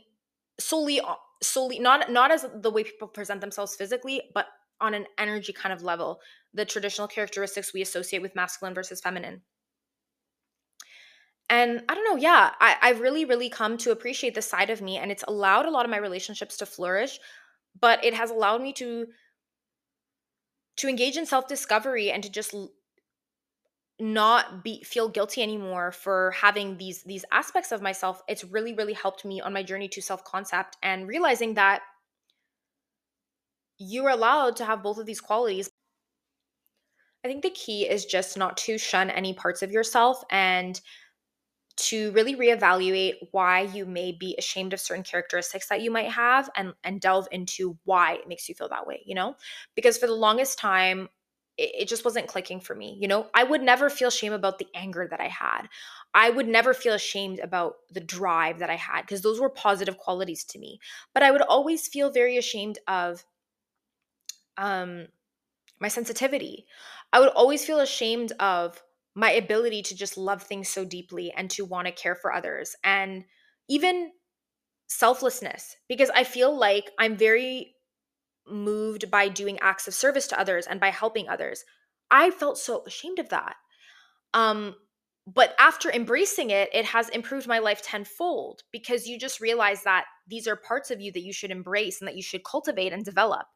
solely 0.59 1.01
solely 1.43 1.79
not 1.79 2.11
not 2.11 2.31
as 2.31 2.47
the 2.55 2.71
way 2.71 2.85
people 2.85 3.09
present 3.09 3.41
themselves 3.41 3.75
physically, 3.75 4.23
but 4.35 4.47
on 4.81 4.95
an 4.95 5.07
energy 5.19 5.53
kind 5.53 5.73
of 5.73 5.83
level, 5.83 6.21
the 6.53 6.65
traditional 6.65 7.09
characteristics 7.09 7.73
we 7.73 7.83
associate 7.83 8.23
with 8.23 8.35
masculine 8.35 8.75
versus 8.75 9.01
feminine. 9.01 9.43
And 11.51 11.83
I 11.89 11.95
don't 11.95 12.05
know, 12.05 12.17
yeah, 12.17 12.53
I, 12.59 12.77
I've 12.81 13.01
really, 13.01 13.25
really 13.27 13.51
come 13.51 13.77
to 13.79 13.91
appreciate 13.91 14.35
this 14.35 14.49
side 14.49 14.71
of 14.71 14.81
me, 14.81 14.97
and 14.97 15.13
it's 15.13 15.25
allowed 15.29 15.67
a 15.67 15.71
lot 15.71 15.85
of 15.85 15.91
my 15.91 15.99
relationships 15.99 16.57
to 16.59 16.67
flourish, 16.67 17.21
but 17.79 18.03
it 18.03 18.15
has 18.15 18.31
allowed 18.31 18.63
me 18.63 18.73
to 18.75 19.07
to 20.77 20.89
engage 20.89 21.17
in 21.17 21.25
self-discovery 21.25 22.11
and 22.11 22.25
to 22.25 22.31
just 22.31 22.53
not 24.01 24.65
be 24.65 24.83
feel 24.83 25.09
guilty 25.09 25.43
anymore 25.43 25.93
for 25.93 26.33
having 26.33 26.77
these 26.79 27.03
these 27.05 27.25
aspects 27.33 27.73
of 27.73 27.83
myself. 27.83 28.23
It's 28.29 28.45
really, 28.45 28.75
really 28.75 28.93
helped 28.93 29.25
me 29.25 29.41
on 29.41 29.53
my 29.53 29.63
journey 29.63 29.89
to 29.89 30.03
self-concept 30.03 30.77
and 30.83 31.07
realizing 31.07 31.55
that 31.55 31.83
you're 33.79 34.09
allowed 34.09 34.57
to 34.57 34.65
have 34.65 34.83
both 34.83 34.99
of 34.99 35.07
these 35.07 35.21
qualities. 35.21 35.71
I 37.25 37.29
think 37.29 37.43
the 37.43 37.51
key 37.51 37.89
is 37.89 38.05
just 38.05 38.37
not 38.37 38.57
to 38.59 38.77
shun 38.79 39.11
any 39.11 39.33
parts 39.33 39.63
of 39.63 39.73
yourself 39.73 40.23
and 40.31 40.81
to 41.77 42.13
really 42.13 42.37
reevaluate 42.37 43.15
why 43.33 43.63
you 43.63 43.87
may 43.87 44.13
be 44.13 44.37
ashamed 44.39 44.73
of 44.73 44.81
certain 44.81 45.05
characteristics 45.05 45.69
that 45.69 45.83
you 45.83 45.91
might 45.91 46.11
have 46.11 46.51
and 46.57 46.75
and 46.85 47.01
delve 47.01 47.29
into 47.33 47.79
why 47.85 48.15
it 48.15 48.29
makes 48.29 48.49
you 48.49 48.55
feel 48.55 48.69
that 48.69 48.87
way 48.87 49.03
you 49.07 49.15
know 49.15 49.37
because 49.75 49.99
for 49.99 50.07
the 50.07 50.15
longest 50.15 50.59
time 50.59 51.09
it, 51.57 51.89
just 51.89 52.05
wasn't 52.05 52.27
clicking 52.27 52.61
for 52.61 52.75
me 52.75 52.97
you 53.01 53.09
know? 53.09 53.27
I 53.35 53.45
would 53.45 53.63
never 53.63 53.91
feel 53.91 54.11
shame 54.11 54.33
about 54.33 54.59
the 54.59 54.69
anger 54.75 55.07
that 55.11 55.21
i 55.21 55.29
had. 55.29 55.69
I 56.13 56.31
would 56.31 56.49
never 56.49 56.75
feel 56.75 56.95
ashamed 56.95 57.41
about 57.41 57.77
the 57.91 58.01
drive 58.01 58.59
that 58.59 58.71
i 58.71 58.77
had 58.77 59.03
because 59.03 59.23
those 59.23 59.41
were 59.41 59.51
positive 59.51 59.99
qualities 59.99 60.45
to 60.45 60.59
me 60.59 60.81
but 61.13 61.23
i 61.23 61.31
would 61.31 61.43
always 61.43 61.89
feel 61.89 62.11
very 62.11 62.37
ashamed 62.37 62.79
of 62.89 63.25
um 64.57 65.07
my 65.81 65.89
sensitivity. 65.89 66.67
I 67.13 67.21
would 67.21 67.31
always 67.31 67.65
feel 67.65 67.81
ashamed 67.81 68.33
of 68.41 68.83
my 69.15 69.31
ability 69.33 69.83
to 69.83 69.95
just 69.95 70.17
love 70.17 70.43
things 70.43 70.69
so 70.69 70.85
deeply 70.85 71.33
and 71.37 71.51
to 71.51 71.65
want 71.65 71.87
to 71.87 71.93
care 71.93 72.15
for 72.15 72.33
others 72.33 72.75
and 72.83 73.25
even 73.69 74.13
selflessness 74.87 75.77
because 75.89 76.11
I 76.15 76.25
feel 76.25 76.57
like 76.57 76.91
I'm 76.99 77.17
very 77.17 77.75
moved 78.49 79.11
by 79.11 79.29
doing 79.29 79.59
acts 79.61 79.89
of 79.89 79.95
service 79.95 80.27
to 80.29 80.39
others 80.39 80.67
and 80.67 80.81
by 80.81 80.91
helping 80.91 81.29
others. 81.29 81.65
I 82.11 82.31
felt 82.31 82.59
so 82.59 82.83
ashamed 82.87 83.19
of 83.19 83.31
that. 83.31 83.57
Um 84.33 84.77
but 85.27 85.55
after 85.59 85.91
embracing 85.91 86.51
it, 86.51 86.69
it 86.75 86.85
has 86.85 87.09
improved 87.09 87.47
my 87.47 87.59
life 87.59 87.81
tenfold 87.81 88.63
because 88.71 89.07
you 89.07 89.19
just 89.19 89.41
realize 89.41 89.83
that 89.85 90.05
these 90.29 90.47
are 90.47 90.57
parts 90.57 90.91
of 90.91 91.01
you 91.01 91.13
that 91.13 91.23
you 91.23 91.33
should 91.33 91.51
embrace 91.51 92.01
and 92.01 92.09
that 92.09 92.17
you 92.17 92.23
should 92.23 92.45
cultivate 92.45 92.93
and 92.93 93.05
develop. 93.05 93.47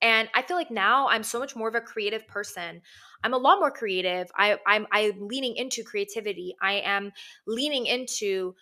And 0.00 0.28
I 0.34 0.42
feel 0.42 0.56
like 0.56 0.70
now 0.70 1.08
I'm 1.08 1.22
so 1.22 1.38
much 1.38 1.56
more 1.56 1.68
of 1.68 1.74
a 1.74 1.80
creative 1.80 2.26
person. 2.26 2.82
I'm 3.24 3.34
a 3.34 3.38
lot 3.38 3.58
more 3.58 3.70
creative. 3.70 4.28
I, 4.36 4.58
I'm 4.66 4.86
I'm 4.92 5.12
leaning 5.20 5.56
into 5.56 5.82
creativity. 5.82 6.54
I 6.62 6.74
am 6.84 7.12
leaning 7.46 7.86
into 7.86 8.54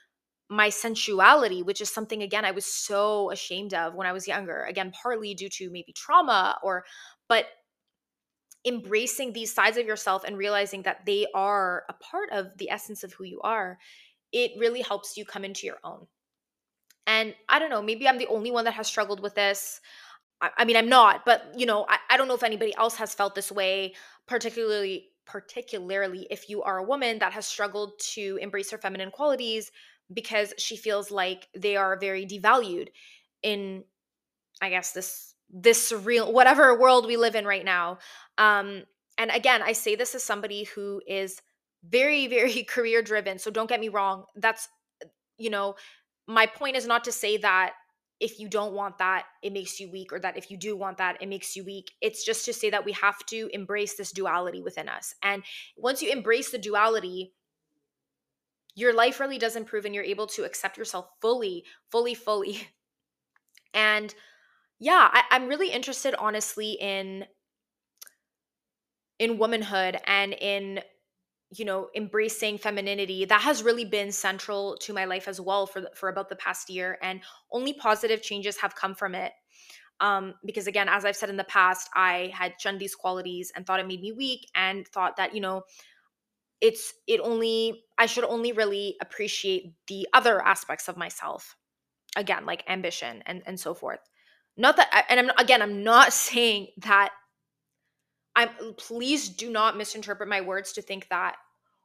my 0.49 0.69
sensuality, 0.69 1.63
which 1.63 1.81
is 1.81 1.91
something 1.91 2.23
again 2.23 2.45
I 2.45 2.53
was 2.53 2.65
so 2.65 3.31
ashamed 3.31 3.75
of 3.75 3.95
when 3.95 4.07
I 4.07 4.13
was 4.13 4.29
younger. 4.29 4.65
Again, 4.65 4.93
partly 4.93 5.35
due 5.35 5.49
to 5.51 5.71
maybe 5.71 5.93
trauma 5.93 6.59
or 6.63 6.85
but 7.29 7.47
embracing 8.65 9.33
these 9.33 9.53
sides 9.53 9.77
of 9.77 9.87
yourself 9.87 10.25
and 10.25 10.37
realizing 10.37 10.83
that 10.83 11.07
they 11.07 11.27
are 11.35 11.85
a 11.89 11.93
part 11.95 12.31
of 12.33 12.57
the 12.59 12.71
essence 12.71 13.05
of 13.05 13.13
who 13.13 13.25
you 13.25 13.41
are, 13.43 13.79
it 14.33 14.53
really 14.59 14.83
helps 14.83 15.17
you 15.17 15.25
come 15.25 15.45
into 15.45 15.67
your 15.67 15.79
own. 15.85 16.07
And 17.07 17.35
I 17.49 17.61
don't 17.61 17.71
know, 17.71 17.83
maybe 17.83 18.09
I'm 18.09 18.19
the 18.19 18.27
only 18.27 18.51
one 18.51 18.65
that 18.65 18.75
has 18.75 18.89
struggled 18.89 19.21
with 19.21 19.37
this. 19.37 19.81
I, 20.41 20.51
I 20.59 20.65
mean, 20.65 20.77
I'm 20.77 20.89
not, 20.89 21.25
but 21.25 21.53
you 21.57 21.67
know, 21.67 21.87
I, 21.89 21.99
I 22.11 22.17
don't 22.17 22.27
know 22.27 22.35
if 22.35 22.43
anybody 22.43 22.75
else 22.77 22.97
has 22.97 23.15
felt 23.15 23.35
this 23.35 23.53
way, 23.53 23.95
particularly 24.27 25.11
particularly 25.27 26.27
if 26.31 26.49
you 26.49 26.63
are 26.63 26.79
a 26.79 26.85
woman 26.85 27.19
that 27.19 27.33
has 27.33 27.47
struggled 27.47 27.99
to 27.99 28.39
embrace 28.41 28.71
her 28.71 28.79
feminine 28.79 29.11
qualities 29.11 29.73
because 30.13 30.53
she 30.59 30.77
feels 30.77 31.11
like 31.11 31.49
they 31.57 31.77
are 31.77 31.99
very 31.99 32.27
devalued 32.27 32.89
in 33.43 33.85
i 34.61 34.71
guess 34.71 34.93
this 34.93 35.35
this 35.51 35.93
real 35.93 36.33
whatever 36.33 36.79
world 36.79 37.07
we 37.07 37.17
live 37.17 37.35
in 37.35 37.45
right 37.45 37.65
now 37.65 37.99
um 38.39 38.83
and 39.19 39.31
again 39.31 39.63
i 39.63 39.73
say 39.73 39.95
this 39.95 40.15
as 40.15 40.23
somebody 40.23 40.65
who 40.65 41.01
is 41.07 41.41
very 41.89 42.27
very 42.39 42.63
career 42.65 43.03
driven 43.03 43.39
so 43.39 43.51
don't 43.51 43.69
get 43.69 43.81
me 43.81 43.89
wrong 43.89 44.25
that's 44.37 44.69
you 45.39 45.51
know 45.51 45.75
my 46.29 46.47
point 46.47 46.77
is 46.77 46.87
not 46.87 47.05
to 47.05 47.13
say 47.13 47.37
that 47.37 47.75
if 48.21 48.41
you 48.41 48.49
don't 48.49 48.73
want 48.73 48.99
that, 48.99 49.27
it 49.43 49.53
makes 49.53 49.79
you 49.79 49.91
weak, 49.91 50.13
or 50.13 50.19
that 50.21 50.37
if 50.37 50.51
you 50.51 50.57
do 50.57 50.77
want 50.77 50.99
that, 50.99 51.21
it 51.21 51.29
makes 51.29 51.55
you 51.55 51.65
weak. 51.65 51.93
It's 52.01 52.25
just 52.25 52.45
to 52.47 52.53
say 52.53 52.71
that 52.71 52.85
we 52.85 52.93
have 52.93 53.19
to 53.27 53.51
embrace 53.53 53.97
this 53.97 54.11
duality 54.11 54.63
within 54.63 54.89
us. 54.89 55.15
And 55.23 55.43
once 55.77 56.01
you 56.01 56.11
embrace 56.11 56.51
the 56.51 56.59
duality, 56.59 57.35
your 58.77 58.95
life 58.95 59.19
really 59.19 59.39
does 59.39 59.57
improve 59.57 59.85
and 59.85 59.95
you're 59.95 60.05
able 60.05 60.29
to 60.29 60.45
accept 60.45 60.79
yourself 60.79 61.09
fully, 61.21 61.65
fully, 61.91 62.15
fully. 62.15 62.69
And 63.75 64.15
yeah, 64.79 65.11
I, 65.13 65.25
I'm 65.31 65.49
really 65.49 65.71
interested, 65.71 66.15
honestly, 66.19 66.79
in 66.81 67.27
in 69.19 69.37
womanhood 69.39 69.99
and 70.07 70.33
in 70.33 70.81
you 71.51 71.65
know 71.65 71.89
embracing 71.95 72.59
femininity 72.59 73.25
that 73.25 73.41
has 73.41 73.63
really 73.63 73.85
been 73.85 74.11
central 74.11 74.77
to 74.79 74.93
my 74.93 75.05
life 75.05 75.29
as 75.29 75.41
well 75.41 75.67
for 75.67 75.89
for 75.95 76.09
about 76.09 76.29
the 76.29 76.37
past 76.37 76.69
year 76.69 76.99
and 77.03 77.21
only 77.53 77.73
positive 77.73 78.21
changes 78.21 78.57
have 78.57 78.75
come 78.75 78.95
from 78.95 79.15
it 79.15 79.33
um 80.01 80.35
because 80.45 80.67
again 80.67 80.89
as 80.89 81.05
i've 81.05 81.17
said 81.17 81.31
in 81.31 81.37
the 81.37 81.45
past 81.45 81.89
i 81.95 82.31
had 82.35 82.53
shunned 82.59 82.81
these 82.81 82.97
qualities 82.97 83.53
and 83.55 83.65
thought 83.65 83.81
it 83.81 83.87
made 83.87 84.01
me 84.01 84.13
weak 84.13 84.49
and 84.57 84.89
thought 84.89 85.17
that 85.17 85.35
you 85.35 85.41
know 85.41 85.63
it's 86.61 86.95
it 87.07 87.21
only 87.21 87.85
i 87.99 88.07
should 88.07 88.25
only 88.25 88.53
really 88.53 88.97
appreciate 89.01 89.75
the 89.89 90.07
other 90.13 90.43
aspects 90.43 90.89
of 90.89 90.97
myself 90.97 91.57
again 92.17 92.47
like 92.47 92.65
ambition 92.69 93.23
and 93.27 93.43
and 93.47 93.61
so 93.61 93.75
forth 93.75 94.01
not 94.57 94.77
that 94.77 95.07
and 95.09 95.21
i'm 95.21 95.31
again 95.39 95.63
i'm 95.63 95.83
not 95.85 96.13
saying 96.13 96.69
that 96.79 97.11
I'm 98.37 98.51
please 98.77 99.31
do 99.31 99.51
not 99.51 99.77
misinterpret 99.79 100.29
my 100.29 100.43
words 100.43 100.73
to 100.75 100.83
think 100.83 101.09
that 101.09 101.37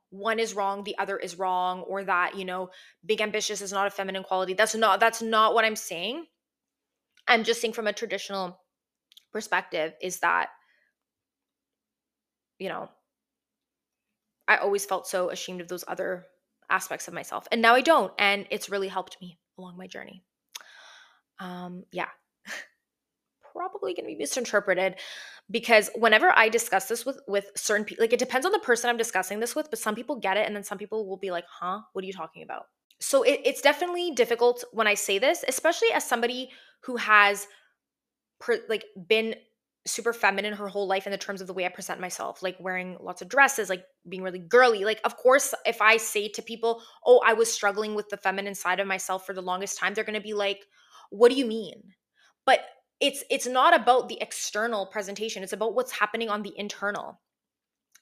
one 0.09 0.39
is 0.39 0.53
wrong, 0.53 0.83
the 0.83 0.97
other 0.97 1.17
is 1.17 1.39
wrong, 1.39 1.81
or 1.83 2.03
that, 2.03 2.37
you 2.37 2.43
know, 2.43 2.69
big 3.05 3.21
ambitious 3.21 3.61
is 3.61 3.71
not 3.71 3.87
a 3.87 3.89
feminine 3.89 4.23
quality. 4.23 4.53
That's 4.53 4.75
not 4.75 4.99
that's 4.99 5.21
not 5.21 5.53
what 5.53 5.63
I'm 5.63 5.77
saying. 5.77 6.25
I'm 7.27 7.45
just 7.45 7.61
saying 7.61 7.73
from 7.73 7.87
a 7.87 7.93
traditional 7.93 8.59
perspective 9.31 9.93
is 10.01 10.19
that 10.19 10.49
you 12.59 12.69
know, 12.69 12.89
I 14.51 14.57
always 14.57 14.85
felt 14.85 15.07
so 15.07 15.29
ashamed 15.29 15.61
of 15.61 15.67
those 15.67 15.83
other 15.87 16.25
aspects 16.69 17.07
of 17.07 17.13
myself. 17.13 17.47
And 17.51 17.61
now 17.61 17.75
I 17.75 17.81
don't 17.81 18.13
and 18.17 18.45
it's 18.49 18.69
really 18.69 18.87
helped 18.87 19.17
me 19.21 19.37
along 19.57 19.77
my 19.77 19.87
journey. 19.87 20.23
Um 21.39 21.83
yeah. 21.91 22.09
probably 23.53 23.93
going 23.93 24.05
to 24.05 24.13
be 24.13 24.15
misinterpreted 24.15 24.95
because 25.49 25.89
whenever 25.95 26.31
I 26.35 26.49
discuss 26.49 26.85
this 26.85 27.05
with 27.05 27.19
with 27.27 27.51
certain 27.55 27.85
people, 27.85 28.03
like 28.03 28.13
it 28.13 28.19
depends 28.19 28.45
on 28.45 28.51
the 28.51 28.59
person 28.59 28.89
I'm 28.89 28.97
discussing 28.97 29.39
this 29.39 29.55
with, 29.55 29.69
but 29.69 29.79
some 29.79 29.95
people 29.95 30.15
get 30.15 30.37
it, 30.37 30.47
and 30.47 30.55
then 30.55 30.63
some 30.63 30.77
people 30.77 31.07
will 31.07 31.17
be 31.17 31.31
like, 31.31 31.45
"Huh, 31.49 31.81
what 31.93 32.03
are 32.03 32.07
you 32.07 32.13
talking 32.13 32.43
about?" 32.43 32.65
So 32.99 33.23
it, 33.23 33.41
it's 33.43 33.61
definitely 33.61 34.11
difficult 34.11 34.63
when 34.71 34.87
I 34.87 34.93
say 34.93 35.19
this, 35.19 35.43
especially 35.47 35.89
as 35.93 36.07
somebody 36.07 36.49
who 36.83 36.95
has 36.97 37.47
per, 38.39 38.59
like 38.69 38.85
been 39.07 39.35
super 39.85 40.13
feminine 40.13 40.53
her 40.53 40.67
whole 40.67 40.87
life 40.87 41.07
in 41.07 41.11
the 41.11 41.17
terms 41.17 41.41
of 41.41 41.47
the 41.47 41.53
way 41.53 41.65
I 41.65 41.69
present 41.69 41.99
myself, 41.99 42.43
like 42.43 42.55
wearing 42.59 42.97
lots 42.99 43.21
of 43.21 43.29
dresses, 43.29 43.69
like 43.69 43.83
being 44.07 44.21
really 44.21 44.39
girly. 44.39 44.85
Like, 44.85 45.01
of 45.03 45.17
course, 45.17 45.53
if 45.65 45.81
I 45.81 45.97
say 45.97 46.27
to 46.29 46.41
people, 46.41 46.83
oh, 47.05 47.21
I 47.25 47.33
was 47.33 47.51
struggling 47.51 47.95
with 47.95 48.09
the 48.09 48.17
feminine 48.17 48.55
side 48.55 48.79
of 48.79 48.87
myself 48.87 49.25
for 49.25 49.33
the 49.33 49.41
longest 49.41 49.79
time, 49.79 49.93
they're 49.93 50.03
gonna 50.03 50.21
be 50.21 50.33
like, 50.33 50.65
what 51.09 51.29
do 51.29 51.37
you 51.37 51.45
mean? 51.45 51.81
But 52.45 52.61
it's 52.99 53.23
it's 53.31 53.47
not 53.47 53.73
about 53.75 54.07
the 54.07 54.21
external 54.21 54.85
presentation, 54.85 55.41
it's 55.41 55.53
about 55.53 55.73
what's 55.73 55.91
happening 55.91 56.29
on 56.29 56.43
the 56.43 56.53
internal. 56.55 57.19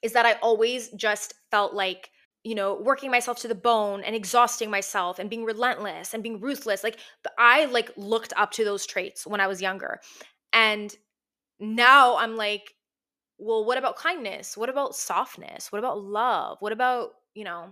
Is 0.01 0.13
that 0.13 0.25
I 0.25 0.33
always 0.41 0.89
just 0.89 1.33
felt 1.51 1.73
like 1.73 2.09
you 2.43 2.55
know, 2.55 2.79
working 2.81 3.11
myself 3.11 3.37
to 3.39 3.49
the 3.49 3.55
bone 3.55 4.01
and 4.03 4.15
exhausting 4.15 4.71
myself 4.71 5.19
and 5.19 5.29
being 5.29 5.43
relentless 5.43 6.13
and 6.13 6.23
being 6.23 6.39
ruthless. 6.39 6.83
Like 6.83 6.97
I 7.37 7.65
like 7.65 7.91
looked 7.97 8.33
up 8.37 8.51
to 8.51 8.63
those 8.63 8.85
traits 8.85 9.27
when 9.27 9.41
I 9.41 9.47
was 9.47 9.61
younger. 9.61 9.99
And 10.53 10.95
now 11.59 12.17
I'm 12.17 12.35
like, 12.37 12.73
well, 13.37 13.65
what 13.65 13.77
about 13.77 13.95
kindness? 13.95 14.57
What 14.57 14.69
about 14.69 14.95
softness? 14.95 15.71
What 15.71 15.79
about 15.79 16.03
love? 16.03 16.57
What 16.59 16.71
about, 16.71 17.11
you 17.33 17.43
know, 17.43 17.69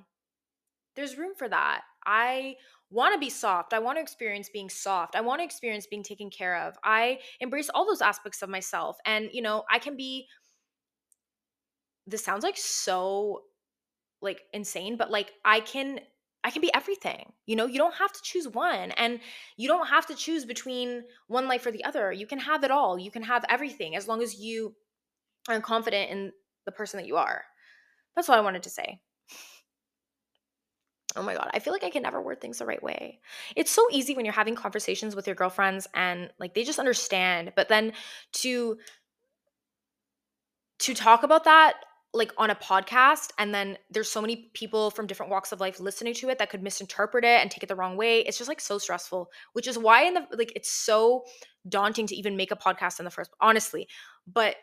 there's 0.96 1.18
room 1.18 1.34
for 1.38 1.48
that. 1.50 1.82
I 2.06 2.56
want 2.90 3.14
to 3.14 3.20
be 3.20 3.30
soft. 3.30 3.74
I 3.74 3.80
want 3.80 3.98
to 3.98 4.02
experience 4.02 4.50
being 4.50 4.70
soft. 4.70 5.16
I 5.16 5.22
want 5.22 5.40
to 5.42 5.46
experience 5.46 5.88
being 5.88 6.04
taken 6.04 6.30
care 6.30 6.58
of. 6.58 6.76
I 6.84 7.20
embrace 7.42 7.70
all 7.74 7.86
those 7.86 8.02
aspects 8.02 8.42
of 8.42 8.50
myself. 8.50 8.98
And, 9.06 9.30
you 9.34 9.42
know, 9.42 9.64
I 9.70 9.80
can 9.80 9.98
be, 9.98 10.28
this 12.06 12.24
sounds 12.24 12.44
like 12.44 12.58
so 12.58 13.42
like 14.22 14.42
insane, 14.54 14.98
but 14.98 15.12
like 15.12 15.32
I 15.46 15.60
can 15.60 16.00
I 16.48 16.50
can 16.50 16.62
be 16.62 16.74
everything. 16.74 17.34
You 17.46 17.58
know, 17.58 17.66
you 17.66 17.78
don't 17.78 17.96
have 17.96 18.14
to 18.14 18.22
choose 18.24 18.48
one 18.48 18.92
and 18.92 19.20
you 19.58 19.68
don't 19.68 19.88
have 19.88 20.06
to 20.06 20.16
choose 20.16 20.46
between 20.46 21.04
one 21.28 21.46
life 21.46 21.66
or 21.66 21.72
the 21.72 21.84
other. 21.84 22.10
You 22.10 22.26
can 22.26 22.40
have 22.40 22.64
it 22.64 22.72
all. 22.72 22.98
You 22.98 23.12
can 23.12 23.24
have 23.24 23.44
everything 23.50 23.98
as 23.98 24.08
long 24.08 24.24
as 24.24 24.40
you 24.40 24.74
are 25.50 25.60
confident 25.60 26.10
in 26.10 26.32
the 26.66 26.72
person 26.72 27.00
that 27.00 27.06
you 27.06 27.18
are. 27.18 27.44
That's 28.16 28.30
all 28.30 28.38
I 28.38 28.40
wanted 28.40 28.64
to 28.64 28.70
say. 28.70 29.02
Oh 31.18 31.22
my 31.22 31.34
God, 31.34 31.50
I 31.54 31.60
feel 31.60 31.74
like 31.74 31.84
I 31.84 31.90
can 31.90 32.04
never 32.04 32.22
word 32.22 32.40
things 32.40 32.60
the 32.60 32.66
right 32.66 32.82
way. 32.82 33.20
It's 33.58 33.72
so 33.72 33.86
easy 33.92 34.16
when 34.16 34.24
you're 34.24 34.34
having 34.34 34.56
conversations 34.56 35.18
with 35.18 35.28
your 35.28 35.36
girlfriends 35.36 35.86
and 35.94 36.30
like 36.40 36.54
they 36.54 36.64
just 36.64 36.80
understand, 36.80 37.52
but 37.58 37.68
then 37.68 37.92
to 38.36 38.78
to 40.80 40.94
talk 40.94 41.24
about 41.24 41.44
that 41.44 41.74
like 42.18 42.34
on 42.38 42.50
a 42.50 42.56
podcast 42.56 43.30
and 43.38 43.54
then 43.54 43.78
there's 43.90 44.10
so 44.10 44.22
many 44.22 44.50
people 44.54 44.92
from 44.92 45.08
different 45.08 45.32
walks 45.32 45.52
of 45.52 45.60
life 45.60 45.80
listening 45.80 46.14
to 46.16 46.30
it 46.30 46.40
that 46.40 46.50
could 46.50 46.64
misinterpret 46.64 47.24
it 47.24 47.42
and 47.42 47.52
take 47.52 47.64
it 47.64 47.70
the 47.70 47.76
wrong 47.76 47.96
way. 47.96 48.20
It's 48.22 48.38
just 48.38 48.48
like 48.48 48.60
so 48.60 48.78
stressful 48.78 49.30
which 49.54 49.68
is 49.68 49.78
why 49.78 50.04
in 50.04 50.16
the 50.16 50.28
like 50.38 50.52
it's 50.56 50.72
so 50.72 51.24
daunting 51.70 52.08
to 52.08 52.16
even 52.16 52.36
make 52.36 52.52
a 52.52 52.56
podcast 52.56 53.00
in 53.00 53.06
the 53.06 53.12
first 53.12 53.32
honestly. 53.40 53.88
But 54.26 54.56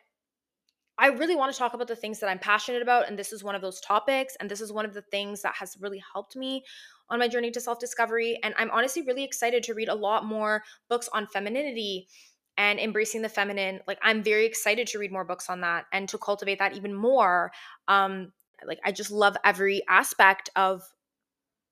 I 0.97 1.09
really 1.09 1.35
want 1.35 1.53
to 1.53 1.59
talk 1.59 1.75
about 1.75 1.89
the 1.89 1.97
things 1.97 2.21
that 2.21 2.29
I'm 2.29 2.39
passionate 2.39 2.83
about 2.83 3.09
and 3.09 3.19
this 3.19 3.33
is 3.33 3.43
one 3.43 3.55
of 3.55 3.63
those 3.63 3.81
topics 3.81 4.37
and 4.39 4.51
this 4.51 4.61
is 4.61 4.73
one 4.73 4.85
of 4.85 4.95
the 4.95 5.03
things 5.03 5.43
that 5.43 5.55
has 5.59 5.77
really 5.81 6.03
helped 6.13 6.37
me 6.37 6.65
on 7.11 7.19
my 7.19 7.29
journey 7.29 7.51
to 7.51 7.61
self-discovery 7.61 8.39
and 8.43 8.55
I'm 8.59 8.71
honestly 8.71 9.03
really 9.03 9.25
excited 9.25 9.63
to 9.65 9.75
read 9.75 9.89
a 9.89 9.95
lot 9.95 10.25
more 10.25 10.63
books 10.89 11.09
on 11.13 11.27
femininity 11.27 12.09
and 12.57 12.79
embracing 12.79 13.23
the 13.23 13.29
feminine 13.29 13.81
like 13.87 13.99
i'm 14.03 14.23
very 14.23 14.47
excited 14.47 14.87
to 14.87 14.99
read 14.99 15.13
more 15.13 15.25
books 15.25 15.51
on 15.51 15.61
that 15.61 15.87
and 15.93 16.09
to 16.09 16.19
cultivate 16.19 16.59
that 16.59 16.75
even 16.75 16.95
more 16.95 17.51
um 17.89 18.33
like 18.67 18.79
i 18.85 18.93
just 18.93 19.11
love 19.11 19.37
every 19.45 19.83
aspect 19.89 20.51
of 20.57 20.83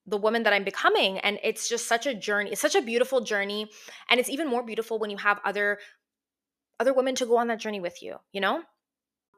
the 0.06 0.16
woman 0.16 0.42
that 0.42 0.52
i'm 0.52 0.64
becoming 0.64 1.18
and 1.18 1.38
it's 1.42 1.68
just 1.68 1.86
such 1.86 2.06
a 2.06 2.14
journey 2.14 2.50
it's 2.50 2.60
such 2.60 2.74
a 2.74 2.82
beautiful 2.82 3.20
journey 3.20 3.70
and 4.10 4.18
it's 4.18 4.30
even 4.30 4.48
more 4.48 4.64
beautiful 4.64 4.98
when 4.98 5.10
you 5.10 5.16
have 5.16 5.40
other 5.44 5.78
other 6.80 6.92
women 6.92 7.14
to 7.14 7.26
go 7.26 7.36
on 7.36 7.46
that 7.48 7.60
journey 7.60 7.80
with 7.80 8.02
you 8.02 8.16
you 8.32 8.40
know? 8.40 8.62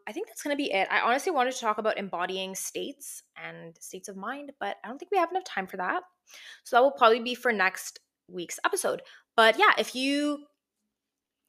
I 0.07 0.13
think 0.13 0.27
that's 0.27 0.43
going 0.43 0.55
to 0.55 0.63
be 0.63 0.71
it. 0.71 0.87
I 0.91 1.01
honestly 1.01 1.33
wanted 1.33 1.55
to 1.55 1.61
talk 1.61 1.79
about 1.79 1.97
embodying 1.97 2.55
states 2.55 3.23
and 3.43 3.75
states 3.81 4.09
of 4.09 4.17
mind 4.17 4.53
but 4.61 4.77
i 4.85 4.89
don't 4.89 4.99
think 4.99 5.11
we 5.11 5.19
have 5.19 5.31
enough 5.31 5.45
time 5.45 5.67
for 5.67 5.79
that. 5.79 6.03
So 6.65 6.77
that 6.77 6.83
will 6.83 6.91
probably 6.91 7.21
be 7.21 7.35
for 7.35 7.53
next 7.53 8.01
week's 8.29 8.59
episode. 8.65 9.03
But 9.37 9.59
yeah 9.59 9.73
if 9.79 9.95
you 9.95 10.45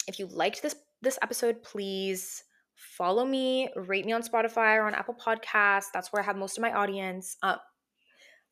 if 0.07 0.19
you 0.19 0.27
liked 0.27 0.61
this 0.61 0.75
this 1.01 1.19
episode, 1.21 1.63
please 1.63 2.43
follow 2.75 3.25
me, 3.25 3.69
rate 3.75 4.05
me 4.05 4.13
on 4.13 4.23
Spotify 4.23 4.77
or 4.77 4.83
on 4.83 4.95
Apple 4.95 5.15
Podcasts. 5.15 5.87
That's 5.93 6.11
where 6.11 6.21
I 6.21 6.25
have 6.25 6.35
most 6.35 6.57
of 6.57 6.61
my 6.61 6.73
audience. 6.73 7.37
Uh, 7.41 7.57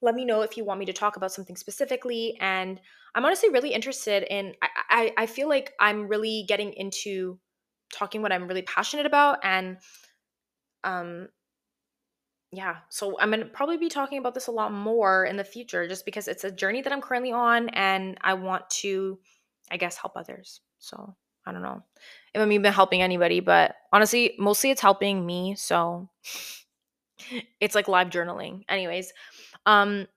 let 0.01 0.15
me 0.15 0.25
know 0.25 0.41
if 0.41 0.57
you 0.57 0.65
want 0.65 0.79
me 0.79 0.85
to 0.85 0.93
talk 0.93 1.15
about 1.15 1.31
something 1.31 1.55
specifically. 1.55 2.37
And 2.39 2.79
I'm 3.15 3.25
honestly 3.25 3.49
really 3.49 3.73
interested 3.73 4.23
in. 4.29 4.53
I, 4.61 4.67
I, 4.89 5.13
I 5.23 5.25
feel 5.25 5.47
like 5.47 5.73
I'm 5.79 6.07
really 6.07 6.45
getting 6.47 6.73
into 6.73 7.39
talking 7.93 8.21
what 8.21 8.31
I'm 8.31 8.47
really 8.47 8.63
passionate 8.63 9.05
about, 9.05 9.39
and 9.43 9.77
um, 10.83 11.27
yeah. 12.51 12.77
So 12.89 13.19
I'm 13.19 13.29
gonna 13.29 13.45
probably 13.45 13.77
be 13.77 13.89
talking 13.89 14.17
about 14.17 14.33
this 14.33 14.47
a 14.47 14.51
lot 14.51 14.73
more 14.73 15.25
in 15.25 15.37
the 15.37 15.43
future, 15.43 15.87
just 15.87 16.05
because 16.05 16.27
it's 16.27 16.43
a 16.43 16.51
journey 16.51 16.81
that 16.81 16.91
I'm 16.91 17.01
currently 17.01 17.31
on, 17.31 17.69
and 17.69 18.17
I 18.21 18.33
want 18.33 18.69
to, 18.81 19.19
I 19.71 19.77
guess, 19.77 19.95
help 19.97 20.13
others. 20.15 20.61
So 20.79 21.15
I 21.45 21.51
don't 21.51 21.61
know 21.61 21.83
if 22.33 22.41
I'm 22.41 22.51
even 22.51 22.71
helping 22.73 23.01
anybody, 23.01 23.39
but 23.39 23.75
honestly, 23.91 24.35
mostly 24.39 24.71
it's 24.71 24.81
helping 24.81 25.25
me. 25.25 25.55
So 25.55 26.09
it's 27.59 27.75
like 27.75 27.87
live 27.87 28.09
journaling. 28.09 28.63
Anyways, 28.69 29.11
um, 29.65 30.07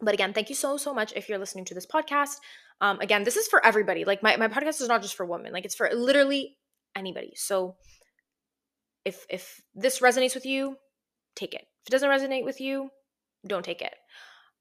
but 0.00 0.14
again, 0.14 0.32
thank 0.32 0.48
you 0.48 0.54
so, 0.54 0.76
so 0.76 0.94
much 0.94 1.12
if 1.16 1.28
you're 1.28 1.38
listening 1.38 1.64
to 1.66 1.74
this 1.74 1.86
podcast. 1.86 2.36
Um, 2.80 3.00
again, 3.00 3.24
this 3.24 3.36
is 3.36 3.48
for 3.48 3.64
everybody. 3.64 4.04
Like 4.04 4.22
my, 4.22 4.36
my 4.36 4.48
podcast 4.48 4.80
is 4.80 4.88
not 4.88 5.02
just 5.02 5.16
for 5.16 5.26
women, 5.26 5.52
like 5.52 5.64
it's 5.64 5.74
for 5.74 5.90
literally 5.92 6.56
anybody. 6.94 7.32
So 7.34 7.76
if 9.04 9.26
if 9.28 9.60
this 9.74 10.00
resonates 10.00 10.34
with 10.34 10.46
you, 10.46 10.76
take 11.34 11.54
it. 11.54 11.62
If 11.82 11.88
it 11.88 11.90
doesn't 11.90 12.08
resonate 12.08 12.44
with 12.44 12.60
you, 12.60 12.90
don't 13.46 13.64
take 13.64 13.82
it. 13.82 13.94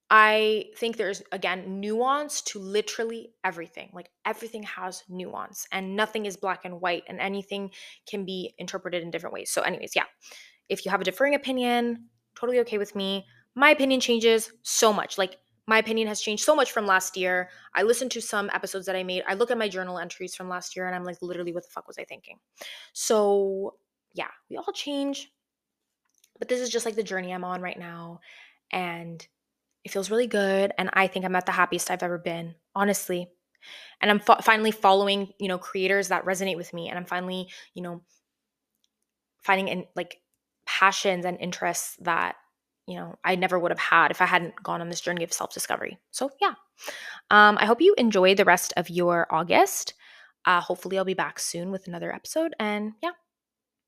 I 0.10 0.66
think 0.78 0.96
there's 0.96 1.22
again 1.32 1.82
nuance 1.82 2.42
to 2.44 2.60
literally 2.60 3.34
everything. 3.44 3.90
Like 3.94 4.10
everything 4.26 4.64
has 4.64 5.04
nuance 5.10 5.68
and 5.72 5.96
nothing 5.96 6.26
is 6.26 6.38
black 6.38 6.64
and 6.64 6.80
white 6.80 7.04
and 7.08 7.20
anything 7.20 7.72
can 8.10 8.24
be 8.24 8.54
interpreted 8.58 9.04
in 9.04 9.12
different 9.12 9.34
ways. 9.34 9.52
So 9.52 9.62
anyways, 9.62 9.94
yeah. 9.96 10.06
If 10.70 10.86
you 10.86 10.92
have 10.92 11.02
a 11.02 11.06
differing 11.06 11.36
opinion, 11.36 12.06
totally 12.36 12.60
okay 12.60 12.78
with 12.78 12.96
me. 12.96 13.26
My 13.56 13.72
opinion 13.72 14.00
changes 14.00 14.52
so 14.64 14.94
much. 14.94 15.18
Like 15.18 15.38
my 15.66 15.80
opinion 15.80 16.08
has 16.08 16.22
changed 16.22 16.44
so 16.44 16.56
much 16.56 16.72
from 16.72 16.86
last 16.86 17.18
year. 17.18 17.50
I 17.76 17.84
listened 17.84 18.12
to 18.12 18.22
some 18.22 18.50
episodes 18.54 18.86
that 18.86 18.96
I 18.96 19.04
made. 19.04 19.24
I 19.28 19.34
look 19.34 19.52
at 19.52 19.58
my 19.58 19.68
journal 19.68 20.00
entries 20.00 20.36
from 20.36 20.48
last 20.48 20.76
year 20.76 20.88
and 20.88 20.96
I'm 20.96 21.04
like 21.04 21.22
literally 21.22 21.52
what 21.52 21.64
the 21.64 21.72
fuck 21.72 21.88
was 21.88 21.98
I 21.98 22.06
thinking? 22.06 22.38
So, 22.94 23.76
yeah, 24.14 24.30
we 24.50 24.56
all 24.56 24.72
change. 24.74 25.34
But 26.40 26.48
this 26.48 26.62
is 26.62 26.70
just 26.70 26.86
like 26.86 26.96
the 26.96 27.04
journey 27.04 27.34
I'm 27.34 27.44
on 27.44 27.62
right 27.62 27.78
now 27.78 28.22
and 28.72 29.26
it 29.88 29.92
feels 29.92 30.12
really 30.12 30.28
good. 30.28 30.74
And 30.78 30.90
I 30.92 31.08
think 31.08 31.24
I'm 31.24 31.36
at 31.36 31.46
the 31.46 31.54
happiest 31.54 31.90
I've 31.90 32.04
ever 32.04 32.18
been, 32.18 32.56
honestly. 32.76 33.30
And 34.02 34.12
I'm 34.12 34.20
fo- 34.20 34.42
finally 34.42 34.72
following, 34.72 35.34
you 35.40 35.48
know, 35.48 35.58
creators 35.58 36.10
that 36.10 36.26
resonate 36.26 36.58
with 36.58 36.74
me. 36.74 36.90
And 36.90 36.98
I'm 36.98 37.06
finally, 37.06 37.48
you 37.74 37.82
know, 37.82 38.02
finding 39.42 39.70
in 39.70 39.86
like 39.96 40.20
passions 40.66 41.26
and 41.26 41.40
interests 41.40 41.96
that, 42.02 42.36
you 42.86 42.96
know, 42.96 43.16
I 43.24 43.36
never 43.36 43.58
would 43.58 43.72
have 43.72 43.80
had 43.80 44.12
if 44.12 44.22
I 44.22 44.26
hadn't 44.26 44.62
gone 44.62 44.82
on 44.82 44.90
this 44.90 45.02
journey 45.02 45.24
of 45.24 45.32
self 45.32 45.54
discovery. 45.54 45.98
So, 46.12 46.32
yeah. 46.42 46.54
Um, 47.32 47.58
I 47.60 47.66
hope 47.66 47.82
you 47.82 47.96
enjoy 47.98 48.36
the 48.36 48.46
rest 48.46 48.74
of 48.76 48.90
your 48.90 49.26
August. 49.34 49.94
Uh, 50.46 50.60
hopefully, 50.60 50.98
I'll 50.98 51.06
be 51.06 51.14
back 51.14 51.40
soon 51.40 51.72
with 51.72 51.88
another 51.88 52.14
episode. 52.14 52.54
And 52.60 52.94
yeah, 53.02 53.12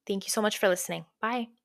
thank 0.08 0.26
you 0.26 0.30
so 0.30 0.42
much 0.42 0.58
for 0.60 0.70
listening. 0.70 1.06
Bye. 1.22 1.59